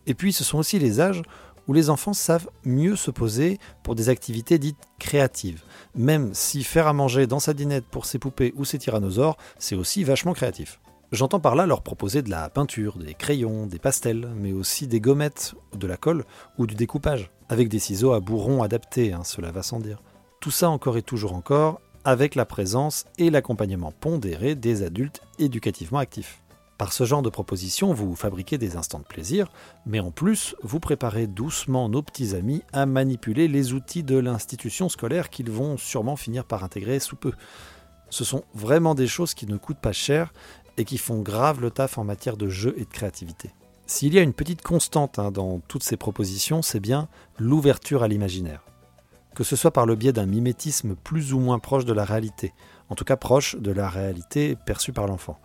Et 0.07 0.15
puis, 0.15 0.33
ce 0.33 0.43
sont 0.43 0.57
aussi 0.57 0.79
les 0.79 0.99
âges 0.99 1.21
où 1.67 1.73
les 1.73 1.91
enfants 1.91 2.13
savent 2.13 2.49
mieux 2.65 2.95
se 2.95 3.11
poser 3.11 3.59
pour 3.83 3.93
des 3.93 4.09
activités 4.09 4.57
dites 4.57 4.77
créatives. 4.97 5.61
Même 5.95 6.33
si 6.33 6.63
faire 6.63 6.87
à 6.87 6.93
manger 6.93 7.27
dans 7.27 7.39
sa 7.39 7.53
dinette 7.53 7.85
pour 7.85 8.07
ses 8.07 8.17
poupées 8.17 8.51
ou 8.55 8.65
ses 8.65 8.79
tyrannosaures, 8.79 9.37
c'est 9.59 9.75
aussi 9.75 10.03
vachement 10.03 10.33
créatif. 10.33 10.79
J'entends 11.13 11.39
par 11.39 11.53
là 11.53 11.67
leur 11.67 11.83
proposer 11.83 12.23
de 12.23 12.31
la 12.31 12.49
peinture, 12.49 12.97
des 12.97 13.13
crayons, 13.13 13.67
des 13.67 13.77
pastels, 13.77 14.27
mais 14.35 14.51
aussi 14.51 14.87
des 14.87 14.99
gommettes, 14.99 15.53
de 15.77 15.85
la 15.85 15.95
colle 15.95 16.25
ou 16.57 16.65
du 16.65 16.73
découpage, 16.73 17.29
avec 17.49 17.69
des 17.69 17.77
ciseaux 17.77 18.13
à 18.13 18.19
bourron 18.19 18.63
adaptés, 18.63 19.13
hein, 19.13 19.23
cela 19.23 19.51
va 19.51 19.61
sans 19.61 19.79
dire. 19.79 20.01
Tout 20.41 20.49
ça 20.49 20.71
encore 20.71 20.97
et 20.97 21.03
toujours 21.03 21.35
encore, 21.35 21.81
avec 22.03 22.33
la 22.33 22.45
présence 22.45 23.05
et 23.19 23.29
l'accompagnement 23.29 23.91
pondéré 23.91 24.55
des 24.55 24.81
adultes 24.81 25.21
éducativement 25.37 25.99
actifs. 25.99 26.41
Par 26.79 26.91
ce 26.91 27.03
genre 27.03 27.21
de 27.21 27.29
proposition, 27.29 27.93
vous 27.93 28.15
fabriquez 28.15 28.57
des 28.57 28.75
instants 28.75 28.97
de 28.97 29.03
plaisir, 29.03 29.51
mais 29.85 29.99
en 29.99 30.09
plus, 30.09 30.55
vous 30.63 30.79
préparez 30.79 31.27
doucement 31.27 31.89
nos 31.89 32.01
petits 32.01 32.33
amis 32.33 32.63
à 32.73 32.87
manipuler 32.87 33.47
les 33.47 33.73
outils 33.73 34.01
de 34.01 34.17
l'institution 34.17 34.89
scolaire 34.89 35.29
qu'ils 35.29 35.51
vont 35.51 35.77
sûrement 35.77 36.15
finir 36.15 36.43
par 36.43 36.63
intégrer 36.63 36.99
sous 36.99 37.17
peu. 37.17 37.33
Ce 38.09 38.23
sont 38.23 38.43
vraiment 38.53 38.93
des 38.93 39.07
choses 39.07 39.33
qui 39.33 39.47
ne 39.47 39.57
coûtent 39.57 39.79
pas 39.79 39.91
cher 39.91 40.33
et 40.77 40.85
qui 40.85 40.97
font 40.97 41.21
grave 41.21 41.61
le 41.61 41.71
taf 41.71 41.97
en 41.97 42.03
matière 42.03 42.37
de 42.37 42.49
jeu 42.49 42.73
et 42.77 42.85
de 42.85 42.89
créativité. 42.89 43.51
S'il 43.85 44.13
y 44.13 44.19
a 44.19 44.21
une 44.21 44.33
petite 44.33 44.61
constante 44.61 45.19
hein, 45.19 45.29
dans 45.29 45.59
toutes 45.67 45.83
ces 45.83 45.97
propositions, 45.97 46.61
c'est 46.61 46.79
bien 46.79 47.09
l'ouverture 47.37 48.01
à 48.01 48.07
l'imaginaire. 48.07 48.63
Que 49.35 49.43
ce 49.43 49.55
soit 49.55 49.71
par 49.71 49.85
le 49.85 49.95
biais 49.95 50.13
d'un 50.13 50.25
mimétisme 50.25 50.95
plus 50.95 51.33
ou 51.33 51.39
moins 51.39 51.59
proche 51.59 51.85
de 51.85 51.93
la 51.93 52.05
réalité, 52.05 52.53
en 52.89 52.95
tout 52.95 53.03
cas 53.03 53.17
proche 53.17 53.55
de 53.55 53.71
la 53.71 53.89
réalité 53.89 54.55
perçue 54.65 54.93
par 54.93 55.07
l'enfant. 55.07 55.39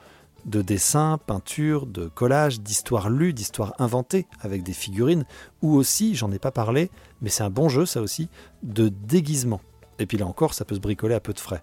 De 0.44 0.62
dessins, 0.62 1.18
peintures, 1.26 1.86
de 1.86 2.06
collages, 2.06 2.60
d'histoires 2.60 3.10
lues, 3.10 3.32
d'histoires 3.32 3.74
inventées 3.78 4.26
avec 4.40 4.62
des 4.62 4.72
figurines, 4.72 5.24
ou 5.62 5.74
aussi, 5.74 6.14
j'en 6.14 6.30
ai 6.30 6.38
pas 6.38 6.52
parlé, 6.52 6.90
mais 7.20 7.30
c'est 7.30 7.42
un 7.42 7.50
bon 7.50 7.68
jeu 7.68 7.86
ça 7.86 8.00
aussi, 8.00 8.28
de 8.62 8.88
déguisement. 8.88 9.60
Et 9.98 10.06
puis 10.06 10.16
là 10.16 10.26
encore, 10.26 10.54
ça 10.54 10.64
peut 10.64 10.76
se 10.76 10.80
bricoler 10.80 11.14
à 11.14 11.20
peu 11.20 11.32
de 11.32 11.40
frais. 11.40 11.62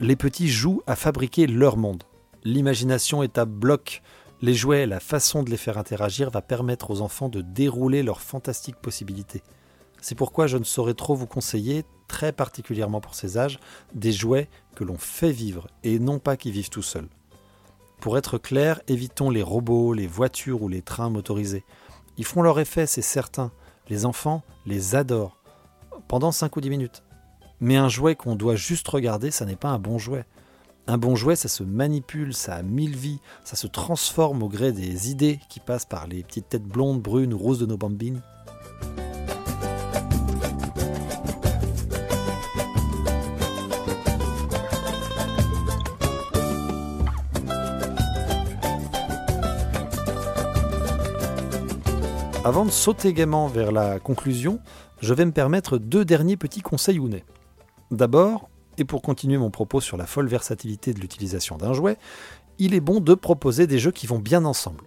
Les 0.00 0.16
petits 0.16 0.48
jouent 0.48 0.82
à 0.86 0.96
fabriquer 0.96 1.46
leur 1.46 1.76
monde, 1.76 2.04
l'imagination 2.44 3.22
est 3.22 3.38
à 3.38 3.44
bloc, 3.44 4.02
Les 4.42 4.54
jouets, 4.54 4.86
la 4.86 5.00
façon 5.00 5.42
de 5.42 5.50
les 5.50 5.56
faire 5.56 5.78
interagir 5.78 6.28
va 6.28 6.42
permettre 6.42 6.90
aux 6.90 7.00
enfants 7.00 7.30
de 7.30 7.40
dérouler 7.40 8.02
leurs 8.02 8.20
fantastiques 8.20 8.76
possibilités. 8.76 9.42
C'est 10.02 10.16
pourquoi 10.16 10.46
je 10.46 10.58
ne 10.58 10.64
saurais 10.64 10.92
trop 10.92 11.14
vous 11.14 11.26
conseiller, 11.26 11.86
très 12.08 12.30
particulièrement 12.30 13.00
pour 13.00 13.14
ces 13.14 13.38
âges, 13.38 13.58
des 13.94 14.12
jouets 14.12 14.50
que 14.76 14.84
l'on 14.84 14.98
fait 14.98 15.30
vivre 15.30 15.68
et 15.82 15.98
non 15.98 16.18
pas 16.18 16.36
qui 16.36 16.50
vivent 16.50 16.68
tout 16.68 16.82
seuls. 16.82 17.08
Pour 18.00 18.18
être 18.18 18.36
clair, 18.36 18.82
évitons 18.86 19.30
les 19.30 19.42
robots, 19.42 19.94
les 19.94 20.06
voitures 20.06 20.62
ou 20.62 20.68
les 20.68 20.82
trains 20.82 21.08
motorisés. 21.08 21.64
Ils 22.18 22.26
font 22.26 22.42
leur 22.42 22.60
effet, 22.60 22.86
c'est 22.86 23.00
certain. 23.00 23.50
Les 23.88 24.04
enfants 24.04 24.42
les 24.66 24.94
adorent. 24.94 25.38
Pendant 26.06 26.32
5 26.32 26.54
ou 26.54 26.60
10 26.60 26.68
minutes. 26.68 27.02
Mais 27.60 27.76
un 27.76 27.88
jouet 27.88 28.14
qu'on 28.14 28.36
doit 28.36 28.56
juste 28.56 28.88
regarder, 28.88 29.30
ça 29.30 29.46
n'est 29.46 29.56
pas 29.56 29.70
un 29.70 29.78
bon 29.78 29.96
jouet. 29.96 30.26
Un 30.86 30.98
bon 30.98 31.16
jouet, 31.16 31.34
ça 31.34 31.48
se 31.48 31.62
manipule, 31.62 32.34
ça 32.34 32.56
a 32.56 32.62
mille 32.62 32.94
vies, 32.94 33.20
ça 33.42 33.56
se 33.56 33.66
transforme 33.66 34.42
au 34.42 34.48
gré 34.48 34.70
des 34.70 35.10
idées 35.10 35.40
qui 35.48 35.58
passent 35.58 35.86
par 35.86 36.06
les 36.06 36.22
petites 36.22 36.50
têtes 36.50 36.64
blondes, 36.64 37.00
brunes 37.00 37.32
ou 37.32 37.38
roses 37.38 37.58
de 37.58 37.64
nos 37.64 37.78
bambines. 37.78 38.20
Avant 52.44 52.66
de 52.66 52.70
sauter 52.70 53.14
gaiement 53.14 53.48
vers 53.48 53.72
la 53.72 53.98
conclusion, 53.98 54.60
je 55.00 55.14
vais 55.14 55.24
me 55.24 55.32
permettre 55.32 55.78
deux 55.78 56.04
derniers 56.04 56.36
petits 56.36 56.60
conseils 56.60 56.98
ou 56.98 57.08
D'abord, 57.90 58.50
et 58.78 58.84
pour 58.84 59.02
continuer 59.02 59.38
mon 59.38 59.50
propos 59.50 59.80
sur 59.80 59.96
la 59.96 60.06
folle 60.06 60.28
versatilité 60.28 60.92
de 60.92 61.00
l'utilisation 61.00 61.56
d'un 61.56 61.72
jouet, 61.72 61.96
il 62.58 62.74
est 62.74 62.80
bon 62.80 63.00
de 63.00 63.14
proposer 63.14 63.66
des 63.66 63.78
jeux 63.78 63.90
qui 63.90 64.06
vont 64.06 64.18
bien 64.18 64.44
ensemble. 64.44 64.84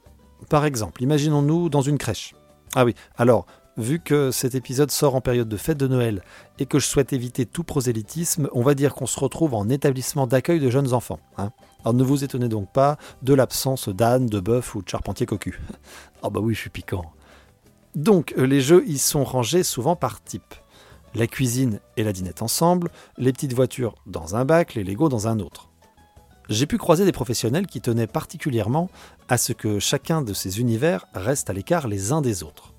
Par 0.50 0.66
exemple, 0.66 1.04
imaginons-nous 1.04 1.70
dans 1.70 1.82
une 1.82 1.98
crèche. 1.98 2.36
Ah 2.76 2.86
oui, 2.86 2.96
alors, 3.18 3.46
vu 3.78 4.00
que 4.00 4.32
cet 4.32 4.56
épisode 4.56 4.92
sort 4.92 5.16
en 5.16 5.22
période 5.22 5.50
de 5.50 5.58
fête 5.58 5.78
de 5.78 5.88
Noël 5.88 6.24
et 6.60 6.66
que 6.66 6.80
je 6.80 6.86
souhaite 6.86 7.14
éviter 7.14 7.46
tout 7.46 7.64
prosélytisme, 7.64 8.50
on 8.54 8.62
va 8.62 8.74
dire 8.74 8.94
qu'on 8.94 9.06
se 9.06 9.20
retrouve 9.20 9.54
en 9.54 9.70
établissement 9.70 10.28
d'accueil 10.28 10.60
de 10.60 10.70
jeunes 10.70 10.94
enfants. 10.94 11.20
Hein. 11.38 11.52
alors 11.82 11.94
ne 11.94 12.04
vous 12.04 12.24
étonnez 12.24 12.50
donc 12.50 12.72
pas 12.72 12.98
de 13.22 13.34
l'absence 13.34 13.90
d'âne, 13.90 14.28
de 14.28 14.40
bœuf 14.40 14.76
ou 14.76 14.82
de 14.82 14.90
charpentier 14.90 15.26
cocu. 15.26 15.60
Ah 16.24 16.32
bah 16.32 16.40
oui, 16.42 16.56
je 16.56 16.62
suis 16.62 16.70
piquant. 16.72 17.14
Donc, 17.96 18.34
les 18.36 18.60
jeux 18.60 18.84
y 18.88 18.98
sont 18.98 19.24
rangés 19.24 19.64
souvent 19.64 19.96
par 19.96 20.24
type. 20.24 20.56
La 21.16 21.28
cuisine 21.28 21.80
et 21.96 22.04
la 22.04 22.14
dinette 22.14 22.42
ensemble, 22.42 22.92
les 23.18 23.34
petites 23.34 23.54
voitures 23.54 23.96
dans 24.06 24.36
un 24.36 24.46
bac, 24.46 24.76
les 24.76 24.84
Lego 24.84 25.10
dans 25.10 25.28
un 25.28 25.40
autre. 25.40 25.70
J'ai 26.50 26.66
pu 26.66 26.78
croiser 26.78 27.06
des 27.06 27.12
professionnels 27.12 27.68
qui 27.68 27.82
tenaient 27.82 28.08
particulièrement 28.08 28.90
à 29.28 29.38
ce 29.38 29.52
que 29.52 29.80
chacun 29.80 30.22
de 30.22 30.34
ces 30.34 30.60
univers 30.60 31.06
reste 31.14 31.50
à 31.50 31.54
l'écart 31.54 31.88
les 31.88 32.12
uns 32.12 32.22
des 32.22 32.44
autres. 32.44 32.74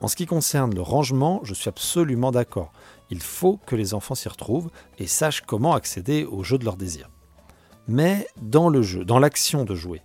En 0.00 0.08
ce 0.08 0.16
qui 0.16 0.26
concerne 0.26 0.74
le 0.74 0.82
rangement, 0.82 1.40
je 1.44 1.54
suis 1.54 1.68
absolument 1.68 2.32
d'accord. 2.32 2.72
Il 3.10 3.22
faut 3.22 3.58
que 3.64 3.76
les 3.76 3.94
enfants 3.94 4.14
s'y 4.14 4.28
retrouvent 4.28 4.70
et 4.98 5.06
sachent 5.06 5.42
comment 5.42 5.74
accéder 5.74 6.24
au 6.24 6.42
jeu 6.42 6.58
de 6.58 6.64
leur 6.64 6.76
désir. 6.76 7.08
Mais 7.88 8.26
dans 8.42 8.68
le 8.68 8.82
jeu, 8.82 9.04
dans 9.04 9.20
l'action 9.20 9.64
de 9.64 9.74
jouer, 9.74 10.02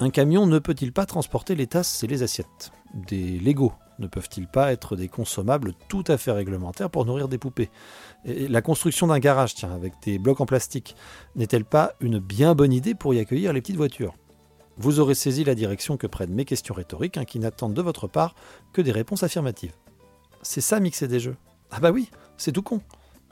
un 0.00 0.10
camion 0.10 0.46
ne 0.46 0.58
peut-il 0.58 0.92
pas 0.92 1.06
transporter 1.06 1.54
les 1.54 1.66
tasses 1.66 2.02
et 2.04 2.06
les 2.06 2.22
assiettes? 2.22 2.72
Des 2.94 3.38
Lego? 3.38 3.72
Ne 4.02 4.08
peuvent-ils 4.08 4.46
pas 4.46 4.72
être 4.72 4.96
des 4.96 5.08
consommables 5.08 5.72
tout 5.88 6.04
à 6.06 6.18
fait 6.18 6.32
réglementaires 6.32 6.90
pour 6.90 7.06
nourrir 7.06 7.28
des 7.28 7.38
poupées? 7.38 7.70
La 8.24 8.60
construction 8.60 9.06
d'un 9.06 9.18
garage, 9.18 9.54
tiens, 9.54 9.72
avec 9.72 9.94
des 10.04 10.18
blocs 10.18 10.40
en 10.40 10.46
plastique, 10.46 10.94
n'est-elle 11.36 11.64
pas 11.64 11.94
une 12.00 12.18
bien 12.18 12.54
bonne 12.54 12.72
idée 12.72 12.94
pour 12.94 13.14
y 13.14 13.18
accueillir 13.18 13.52
les 13.52 13.62
petites 13.62 13.76
voitures? 13.76 14.14
Vous 14.76 15.00
aurez 15.00 15.14
saisi 15.14 15.44
la 15.44 15.54
direction 15.54 15.96
que 15.96 16.06
prennent 16.06 16.34
mes 16.34 16.44
questions 16.44 16.74
rhétoriques, 16.74 17.16
hein, 17.16 17.24
qui 17.24 17.38
n'attendent 17.38 17.74
de 17.74 17.82
votre 17.82 18.08
part 18.08 18.34
que 18.72 18.82
des 18.82 18.92
réponses 18.92 19.22
affirmatives. 19.22 19.74
C'est 20.42 20.60
ça 20.60 20.80
mixer 20.80 21.08
des 21.08 21.20
jeux? 21.20 21.36
Ah 21.70 21.80
bah 21.80 21.90
oui, 21.90 22.10
c'est 22.36 22.52
tout 22.52 22.62
con. 22.62 22.80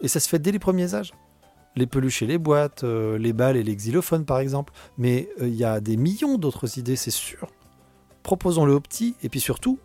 Et 0.01 0.09
ça 0.09 0.21
se 0.21 0.29
fait 0.29 0.39
dès 0.39 0.53
les 0.53 0.59
premiers 0.59 0.95
âges 0.95 1.13
les 1.77 1.87
peluches 1.87 2.23
et 2.23 2.27
les 2.27 2.39
boîtes, 2.39 2.85
euh, 2.85 3.19
les 3.19 3.33
balles 3.33 3.57
et 3.57 3.63
les 3.63 3.77
xylophones 3.77 4.25
par 4.25 4.39
exemple. 4.41 4.73
Mais 4.99 5.29
euh, 5.41 5.49
il 5.49 5.55
y 5.55 5.65
a 5.65 5.81
des 5.81 5.97
millions 5.97 6.39
d'autres 6.39 6.79
idées, 6.79 6.97
c'est 6.97 7.11
sûr. 7.11 7.49
Proposons-le 8.23 8.75
aux 8.75 8.81
petits, 8.81 9.15
et 9.23 9.29
puis 9.29 9.41
surtout, 9.41 9.79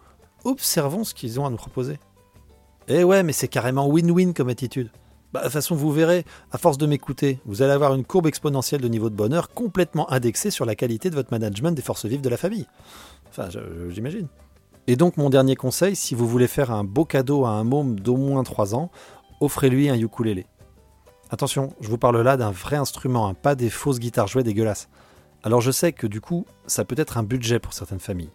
observons 0.45 1.03
ce 1.03 1.13
qu'ils 1.13 1.39
ont 1.39 1.45
à 1.45 1.49
nous 1.49 1.57
proposer. 1.57 1.99
Eh 2.87 3.03
ouais, 3.03 3.23
mais 3.23 3.33
c'est 3.33 3.47
carrément 3.47 3.87
win-win 3.89 4.33
comme 4.33 4.49
attitude. 4.49 4.89
Bah, 5.33 5.41
de 5.41 5.45
toute 5.45 5.53
façon, 5.53 5.75
vous 5.75 5.91
verrez, 5.91 6.23
à 6.51 6.57
force 6.57 6.77
de 6.77 6.85
m'écouter, 6.85 7.39
vous 7.45 7.61
allez 7.61 7.73
avoir 7.73 7.93
une 7.93 8.05
courbe 8.05 8.27
exponentielle 8.27 8.79
de 8.79 8.87
niveau 8.87 9.09
de 9.09 9.15
bonheur 9.15 9.49
complètement 9.49 10.09
indexée 10.11 10.51
sur 10.51 10.63
la 10.63 10.75
qualité 10.75 11.09
de 11.09 11.15
votre 11.15 11.31
management 11.31 11.73
des 11.73 11.81
forces 11.81 12.05
vives 12.05 12.21
de 12.21 12.29
la 12.29 12.37
famille. 12.37 12.67
Enfin, 13.29 13.49
j'imagine. 13.89 14.27
Et 14.87 14.95
donc, 14.95 15.17
mon 15.17 15.29
dernier 15.29 15.55
conseil, 15.55 15.95
si 15.95 16.15
vous 16.15 16.27
voulez 16.27 16.47
faire 16.47 16.71
un 16.71 16.83
beau 16.83 17.03
cadeau 17.03 17.43
à 17.43 17.49
un 17.49 17.63
môme 17.63 17.99
d'au 17.99 18.15
moins 18.15 18.43
3 18.43 18.75
ans, 18.75 18.91
offrez-lui 19.41 19.89
un 19.89 19.95
ukulélé. 19.95 20.45
Attention, 21.31 21.73
je 21.81 21.89
vous 21.89 21.97
parle 21.97 22.21
là 22.21 22.37
d'un 22.37 22.51
vrai 22.51 22.75
instrument, 22.75 23.27
hein, 23.27 23.33
pas 23.33 23.55
des 23.55 23.71
fausses 23.71 23.99
guitares 23.99 24.27
jouées 24.27 24.43
dégueulasses. 24.43 24.89
Alors 25.43 25.59
je 25.59 25.71
sais 25.71 25.91
que 25.91 26.07
du 26.07 26.21
coup, 26.21 26.45
ça 26.67 26.85
peut 26.85 26.95
être 26.97 27.17
un 27.17 27.23
budget 27.23 27.59
pour 27.59 27.73
certaines 27.73 27.99
familles. 27.99 28.31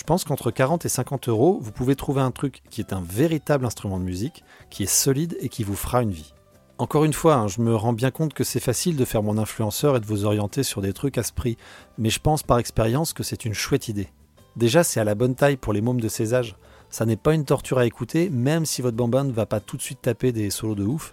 Je 0.00 0.04
pense 0.06 0.24
qu'entre 0.24 0.50
40 0.50 0.86
et 0.86 0.88
50 0.88 1.28
euros, 1.28 1.58
vous 1.60 1.72
pouvez 1.72 1.94
trouver 1.94 2.22
un 2.22 2.30
truc 2.30 2.62
qui 2.70 2.80
est 2.80 2.94
un 2.94 3.02
véritable 3.02 3.66
instrument 3.66 3.98
de 3.98 4.04
musique, 4.04 4.44
qui 4.70 4.84
est 4.84 4.90
solide 4.90 5.36
et 5.40 5.50
qui 5.50 5.62
vous 5.62 5.76
fera 5.76 6.02
une 6.02 6.10
vie. 6.10 6.32
Encore 6.78 7.04
une 7.04 7.12
fois, 7.12 7.34
hein, 7.34 7.48
je 7.48 7.60
me 7.60 7.76
rends 7.76 7.92
bien 7.92 8.10
compte 8.10 8.32
que 8.32 8.42
c'est 8.42 8.60
facile 8.60 8.96
de 8.96 9.04
faire 9.04 9.22
mon 9.22 9.36
influenceur 9.36 9.96
et 9.96 10.00
de 10.00 10.06
vous 10.06 10.24
orienter 10.24 10.62
sur 10.62 10.80
des 10.80 10.94
trucs 10.94 11.18
à 11.18 11.22
ce 11.22 11.34
prix, 11.34 11.58
mais 11.98 12.08
je 12.08 12.18
pense 12.18 12.42
par 12.42 12.58
expérience 12.58 13.12
que 13.12 13.22
c'est 13.22 13.44
une 13.44 13.52
chouette 13.52 13.88
idée. 13.88 14.08
Déjà, 14.56 14.84
c'est 14.84 15.00
à 15.00 15.04
la 15.04 15.14
bonne 15.14 15.34
taille 15.34 15.58
pour 15.58 15.74
les 15.74 15.82
mômes 15.82 16.00
de 16.00 16.08
ces 16.08 16.32
âges. 16.32 16.56
Ça 16.88 17.04
n'est 17.04 17.16
pas 17.16 17.34
une 17.34 17.44
torture 17.44 17.76
à 17.76 17.84
écouter, 17.84 18.30
même 18.30 18.64
si 18.64 18.80
votre 18.80 18.96
bambin 18.96 19.24
ne 19.24 19.32
va 19.32 19.44
pas 19.44 19.60
tout 19.60 19.76
de 19.76 19.82
suite 19.82 20.00
taper 20.00 20.32
des 20.32 20.48
solos 20.48 20.76
de 20.76 20.84
ouf. 20.84 21.12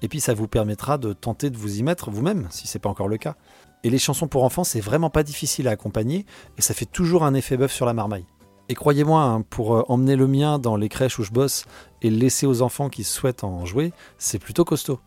Et 0.00 0.06
puis 0.06 0.20
ça 0.20 0.32
vous 0.32 0.46
permettra 0.46 0.96
de 0.96 1.12
tenter 1.12 1.50
de 1.50 1.56
vous 1.56 1.80
y 1.80 1.82
mettre 1.82 2.12
vous-même, 2.12 2.46
si 2.50 2.68
c'est 2.68 2.78
pas 2.78 2.88
encore 2.88 3.08
le 3.08 3.18
cas. 3.18 3.34
Et 3.84 3.90
les 3.90 3.98
chansons 3.98 4.26
pour 4.26 4.44
enfants, 4.44 4.64
c'est 4.64 4.80
vraiment 4.80 5.10
pas 5.10 5.22
difficile 5.22 5.68
à 5.68 5.72
accompagner 5.72 6.26
et 6.56 6.62
ça 6.62 6.74
fait 6.74 6.84
toujours 6.84 7.24
un 7.24 7.34
effet 7.34 7.56
bœuf 7.56 7.72
sur 7.72 7.86
la 7.86 7.94
marmaille. 7.94 8.26
Et 8.68 8.74
croyez-moi, 8.74 9.22
hein, 9.22 9.42
pour 9.42 9.76
euh, 9.76 9.82
emmener 9.88 10.14
le 10.16 10.26
mien 10.26 10.58
dans 10.58 10.76
les 10.76 10.88
crèches 10.88 11.18
où 11.18 11.22
je 11.22 11.30
bosse 11.30 11.64
et 12.02 12.10
laisser 12.10 12.46
aux 12.46 12.60
enfants 12.60 12.90
qui 12.90 13.02
souhaitent 13.02 13.44
en 13.44 13.64
jouer, 13.64 13.92
c'est 14.18 14.38
plutôt 14.38 14.64
costaud. 14.64 15.00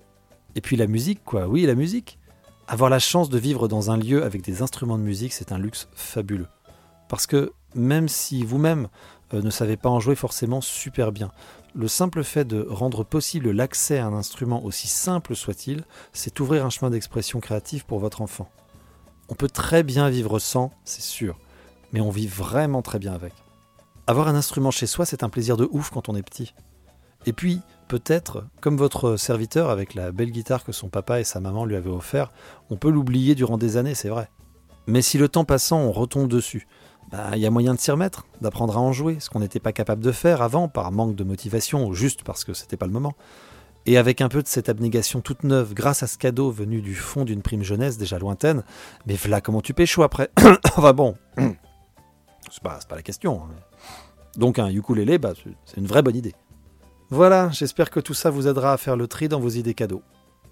Et 0.56 0.62
puis 0.62 0.78
la 0.78 0.88
musique, 0.88 1.24
quoi, 1.24 1.48
oui, 1.48 1.66
la 1.66 1.76
musique. 1.76 2.18
Avoir 2.68 2.90
la 2.90 3.00
chance 3.00 3.30
de 3.30 3.38
vivre 3.38 3.68
dans 3.68 3.92
un 3.92 3.98
lieu 3.98 4.24
avec 4.24 4.42
des 4.42 4.62
instruments 4.62 4.98
de 4.98 5.04
musique, 5.04 5.34
c'est 5.34 5.52
un 5.52 5.60
luxe 5.60 5.90
fabuleux. 5.94 6.48
Parce 7.08 7.28
que 7.28 7.52
même 7.76 8.08
si 8.08 8.44
vous-même 8.44 8.88
ne 9.38 9.50
savez 9.50 9.78
pas 9.78 9.90
en 9.90 10.00
jouer 10.00 10.16
forcément 10.16 10.62
super 10.62 11.12
bien, 11.12 11.32
le 11.74 11.88
simple 11.88 12.24
fait 12.24 12.46
de 12.46 12.68
rendre 12.70 13.04
possible 13.04 13.52
l'accès 13.52 13.98
à 13.98 14.06
un 14.06 14.14
instrument 14.14 14.64
aussi 14.66 14.88
simple 14.88 15.36
soit-il, 15.36 15.86
c'est 16.12 16.40
ouvrir 16.40 16.66
un 16.66 16.70
chemin 16.70 16.92
d'expression 16.92 17.40
créative 17.40 17.86
pour 17.86 18.00
votre 18.00 18.22
enfant. 18.22 18.50
On 19.30 19.36
peut 19.36 19.48
très 19.48 19.84
bien 19.84 20.10
vivre 20.10 20.40
sans, 20.40 20.72
c'est 20.84 21.02
sûr, 21.02 21.40
mais 21.94 22.02
on 22.02 22.10
vit 22.10 22.28
vraiment 22.28 22.82
très 22.82 23.00
bien 23.00 23.14
avec. 23.14 23.34
Avoir 24.06 24.28
un 24.28 24.36
instrument 24.36 24.72
chez 24.72 24.88
soi, 24.88 25.06
c'est 25.06 25.24
un 25.24 25.30
plaisir 25.30 25.56
de 25.56 25.68
ouf 25.72 25.90
quand 25.92 26.10
on 26.10 26.16
est 26.16 26.24
petit. 26.24 26.54
Et 27.26 27.34
puis, 27.34 27.62
peut-être, 27.88 28.46
comme 28.60 28.76
votre 28.76 29.16
serviteur 29.16 29.70
avec 29.70 29.94
la 29.94 30.12
belle 30.12 30.32
guitare 30.32 30.66
que 30.66 30.72
son 30.72 30.90
papa 30.90 31.22
et 31.22 31.24
sa 31.24 31.40
maman 31.40 31.66
lui 31.66 31.76
avaient 31.76 31.90
offert, 31.90 32.32
on 32.70 32.76
peut 32.76 32.90
l'oublier 32.90 33.36
durant 33.36 33.58
des 33.58 33.78
années, 33.78 33.96
c'est 33.96 34.10
vrai. 34.10 34.30
Mais 34.88 35.02
si 35.02 35.18
le 35.18 35.30
temps 35.30 35.46
passant, 35.46 35.80
on 35.80 35.92
retombe 35.92 36.28
dessus, 36.28 36.68
bah, 37.10 37.32
il 37.34 37.40
y 37.40 37.46
a 37.46 37.50
moyen 37.50 37.74
de 37.74 37.80
s'y 37.80 37.92
remettre, 37.92 38.26
d'apprendre 38.42 38.78
à 38.78 38.80
en 38.80 38.94
jouer, 38.94 39.18
ce 39.20 39.30
qu'on 39.30 39.40
n'était 39.40 39.60
pas 39.60 39.74
capable 39.74 40.04
de 40.04 40.12
faire 40.12 40.42
avant 40.42 40.68
par 40.68 40.92
manque 40.92 41.16
de 41.16 41.24
motivation 41.24 41.86
ou 41.86 41.94
juste 41.94 42.24
parce 42.24 42.44
que 42.44 42.54
c'était 42.54 42.78
pas 42.78 42.86
le 42.86 42.94
moment. 42.94 43.14
Et 43.86 43.98
avec 43.98 44.22
un 44.22 44.30
peu 44.30 44.44
de 44.44 44.48
cette 44.48 44.70
abnégation 44.70 45.22
toute 45.22 45.44
neuve, 45.44 45.74
grâce 45.74 46.04
à 46.04 46.08
ce 46.08 46.18
cadeau 46.18 46.52
venu 46.52 46.82
du 46.82 46.94
fond 46.94 47.26
d'une 47.26 47.42
prime 47.42 47.64
jeunesse 47.64 47.98
déjà 47.98 48.20
lointaine, 48.20 48.64
mais 49.08 49.16
voilà 49.16 49.42
comment 49.42 49.62
tu 49.62 49.74
pécho 49.74 50.04
après. 50.04 50.30
enfin 50.78 50.94
bon, 50.94 51.16
c'est 52.50 52.62
pas, 52.62 52.80
la 52.92 53.02
question. 53.02 53.42
Hein. 53.44 53.56
Donc 54.38 54.60
un 54.60 54.70
ukulélé, 54.70 55.18
bah, 55.18 55.34
c'est 55.66 55.78
une 55.78 55.88
vraie 55.88 56.04
bonne 56.04 56.16
idée. 56.16 56.36
Voilà, 57.10 57.50
j'espère 57.52 57.90
que 57.90 58.00
tout 58.00 58.14
ça 58.14 58.30
vous 58.30 58.48
aidera 58.48 58.74
à 58.74 58.78
faire 58.78 58.96
le 58.96 59.08
tri 59.08 59.28
dans 59.28 59.40
vos 59.40 59.50
idées 59.50 59.74
cadeaux. 59.74 60.04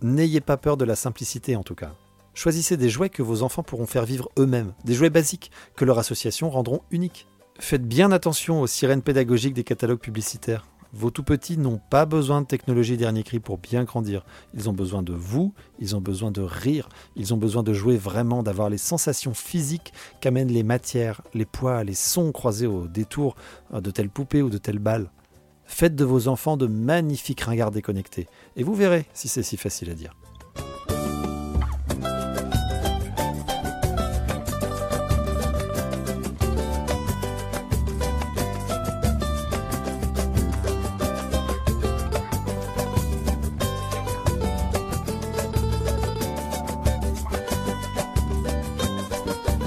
N'ayez 0.02 0.42
pas 0.42 0.58
peur 0.58 0.76
de 0.76 0.84
la 0.84 0.96
simplicité 0.96 1.56
en 1.56 1.64
tout 1.64 1.76
cas. 1.76 1.94
Choisissez 2.34 2.78
des 2.78 2.90
jouets 2.90 3.10
que 3.10 3.24
vos 3.24 3.44
enfants 3.44 3.64
pourront 3.64 3.86
faire 3.86 4.06
vivre 4.06 4.30
eux-mêmes, 4.38 4.74
des 4.86 4.94
jouets 4.94 5.10
basiques 5.10 5.52
que 5.76 5.86
leur 5.86 6.00
association 6.00 6.50
rendront 6.50 6.82
uniques. 6.92 7.28
Faites 7.60 7.86
bien 7.86 8.12
attention 8.12 8.62
aux 8.62 8.68
sirènes 8.68 9.02
pédagogiques 9.02 9.54
des 9.54 9.64
catalogues 9.64 10.00
publicitaires. 10.00 10.66
Vos 10.92 11.12
tout 11.12 11.24
petits 11.24 11.58
n'ont 11.58 11.80
pas 11.90 12.06
besoin 12.06 12.42
de 12.42 12.48
technologie 12.48 12.98
dernier 12.98 13.22
cri 13.22 13.40
pour 13.40 13.60
bien 13.60 13.84
grandir. 13.84 14.26
Ils 14.56 14.70
ont 14.70 14.74
besoin 14.74 15.04
de 15.04 15.14
vous, 15.14 15.54
ils 15.80 15.96
ont 15.96 16.02
besoin 16.02 16.32
de 16.32 16.42
rire, 16.42 16.90
ils 17.16 17.34
ont 17.34 17.38
besoin 17.38 17.62
de 17.62 17.74
jouer 17.74 17.96
vraiment, 17.98 18.42
d'avoir 18.42 18.70
les 18.70 18.80
sensations 18.80 19.36
physiques 19.36 19.94
qu'amènent 20.20 20.52
les 20.52 20.64
matières, 20.64 21.22
les 21.36 21.46
poids, 21.46 21.84
les 21.84 21.94
sons 21.94 22.32
croisés 22.32 22.66
au 22.66 22.88
détour 22.88 23.36
de 23.72 23.92
telle 23.92 24.10
poupée 24.10 24.42
ou 24.42 24.50
de 24.50 24.58
telle 24.58 24.80
balle. 24.80 25.12
Faites 25.66 25.96
de 25.96 26.06
vos 26.06 26.28
enfants 26.28 26.58
de 26.58 26.66
magnifiques 26.66 27.42
ringards 27.42 27.70
déconnectés, 27.70 28.28
et 28.56 28.64
vous 28.64 28.74
verrez 28.74 29.06
si 29.14 29.28
c'est 29.28 29.44
si 29.44 29.58
facile 29.58 29.92
à 29.92 29.94
dire. 29.94 30.16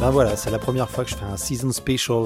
Ben 0.02 0.10
voilà, 0.10 0.36
c'est 0.36 0.50
la 0.50 0.58
première 0.58 0.90
fois 0.90 1.04
que 1.04 1.10
je 1.10 1.14
fais 1.14 1.24
un 1.24 1.36
season 1.36 1.70
special, 1.70 2.24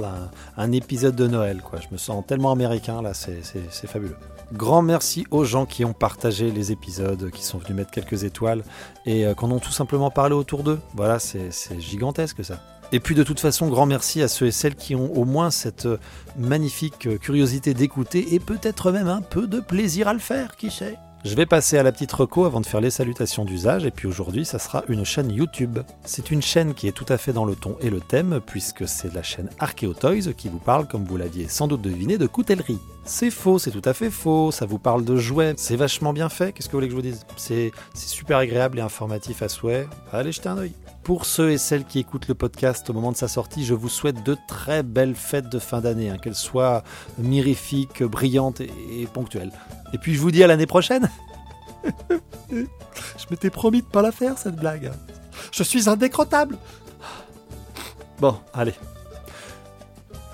un, 0.56 0.72
épisode 0.72 1.14
de 1.14 1.26
Noël. 1.26 1.60
Quoi. 1.60 1.78
Je 1.78 1.88
me 1.92 1.98
sens 1.98 2.24
tellement 2.26 2.50
américain 2.50 3.02
là, 3.02 3.12
c'est 3.12 3.86
fabuleux. 3.86 4.16
Grand 4.54 4.80
merci 4.80 5.26
aux 5.30 5.44
gens 5.44 5.66
qui 5.66 5.84
ont 5.84 5.92
partagé 5.92 6.50
les 6.50 6.72
épisodes, 6.72 7.30
qui 7.30 7.44
sont 7.44 7.58
venus 7.58 7.76
mettre 7.76 7.90
quelques 7.90 8.24
étoiles 8.24 8.64
et 9.04 9.26
euh, 9.26 9.34
qu'on 9.34 9.50
ont 9.50 9.58
tout 9.58 9.72
simplement 9.72 10.10
parlé 10.10 10.34
autour 10.34 10.62
d'eux. 10.62 10.80
Voilà, 10.94 11.18
c'est 11.18 11.50
gigantesque 11.78 12.42
ça. 12.42 12.62
Et 12.92 13.00
puis 13.00 13.14
de 13.14 13.22
toute 13.22 13.40
façon, 13.40 13.68
grand 13.68 13.84
merci 13.84 14.22
à 14.22 14.28
ceux 14.28 14.46
et 14.46 14.52
celles 14.52 14.76
qui 14.76 14.94
ont 14.94 15.12
au 15.12 15.26
moins 15.26 15.50
cette 15.50 15.84
euh, 15.84 15.98
magnifique 16.38 17.06
euh, 17.06 17.18
curiosité 17.18 17.74
d'écouter 17.74 18.34
et 18.34 18.40
peut-être 18.40 18.90
même 18.90 19.08
un 19.08 19.20
peu 19.20 19.46
de 19.46 19.60
plaisir 19.60 20.08
à 20.08 20.14
le 20.14 20.18
faire, 20.18 20.56
qui 20.56 20.70
sait 20.70 20.96
je 21.26 21.34
vais 21.34 21.44
passer 21.44 21.76
à 21.76 21.82
la 21.82 21.90
petite 21.90 22.12
reco 22.12 22.44
avant 22.44 22.60
de 22.60 22.66
faire 22.66 22.80
les 22.80 22.90
salutations 22.90 23.44
d'usage, 23.44 23.84
et 23.84 23.90
puis 23.90 24.06
aujourd'hui, 24.06 24.44
ça 24.44 24.60
sera 24.60 24.84
une 24.88 25.04
chaîne 25.04 25.32
YouTube. 25.32 25.80
C'est 26.04 26.30
une 26.30 26.40
chaîne 26.40 26.72
qui 26.72 26.86
est 26.86 26.92
tout 26.92 27.06
à 27.08 27.18
fait 27.18 27.32
dans 27.32 27.44
le 27.44 27.56
ton 27.56 27.76
et 27.80 27.90
le 27.90 27.98
thème, 27.98 28.40
puisque 28.46 28.86
c'est 28.86 29.12
la 29.12 29.24
chaîne 29.24 29.50
Archeotoys 29.58 30.32
qui 30.36 30.48
vous 30.48 30.60
parle, 30.60 30.86
comme 30.86 31.04
vous 31.04 31.16
l'aviez 31.16 31.48
sans 31.48 31.66
doute 31.66 31.82
deviné, 31.82 32.16
de 32.16 32.28
coutellerie. 32.28 32.78
C'est 33.04 33.30
faux, 33.30 33.58
c'est 33.58 33.72
tout 33.72 33.82
à 33.84 33.92
fait 33.92 34.10
faux, 34.10 34.52
ça 34.52 34.66
vous 34.66 34.78
parle 34.78 35.04
de 35.04 35.16
jouets, 35.16 35.54
c'est 35.56 35.76
vachement 35.76 36.12
bien 36.12 36.28
fait, 36.28 36.52
qu'est-ce 36.52 36.68
que 36.68 36.72
vous 36.72 36.78
voulez 36.78 36.86
que 36.86 36.92
je 36.92 36.96
vous 36.96 37.02
dise? 37.02 37.26
C'est 37.36 37.72
super 37.94 38.38
agréable 38.38 38.78
et 38.78 38.82
informatif 38.82 39.42
à 39.42 39.48
souhait, 39.48 39.88
allez 40.12 40.30
jeter 40.30 40.48
un 40.48 40.58
oeil. 40.58 40.72
Pour 41.06 41.24
ceux 41.24 41.52
et 41.52 41.58
celles 41.58 41.84
qui 41.84 42.00
écoutent 42.00 42.26
le 42.26 42.34
podcast 42.34 42.90
au 42.90 42.92
moment 42.92 43.12
de 43.12 43.16
sa 43.16 43.28
sortie, 43.28 43.64
je 43.64 43.74
vous 43.74 43.88
souhaite 43.88 44.24
de 44.24 44.36
très 44.48 44.82
belles 44.82 45.14
fêtes 45.14 45.48
de 45.48 45.60
fin 45.60 45.80
d'année, 45.80 46.10
hein, 46.10 46.18
qu'elles 46.18 46.34
soient 46.34 46.82
mirifiques, 47.16 48.02
brillantes 48.02 48.60
et, 48.60 49.06
ponctuelles. 49.14 49.52
Et 49.92 49.98
puis 49.98 50.16
je 50.16 50.20
vous 50.20 50.32
dis 50.32 50.42
à 50.42 50.48
l'année 50.48 50.66
prochaine. 50.66 51.08
je 52.50 52.64
m'étais 53.30 53.50
promis 53.50 53.82
de 53.82 53.86
pas 53.86 54.02
la 54.02 54.10
faire 54.10 54.36
cette 54.36 54.56
blague. 54.56 54.90
Je 55.52 55.62
suis 55.62 55.88
indécrottable. 55.88 56.58
Bon, 58.18 58.40
allez. 58.52 58.74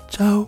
Ciao 0.09 0.47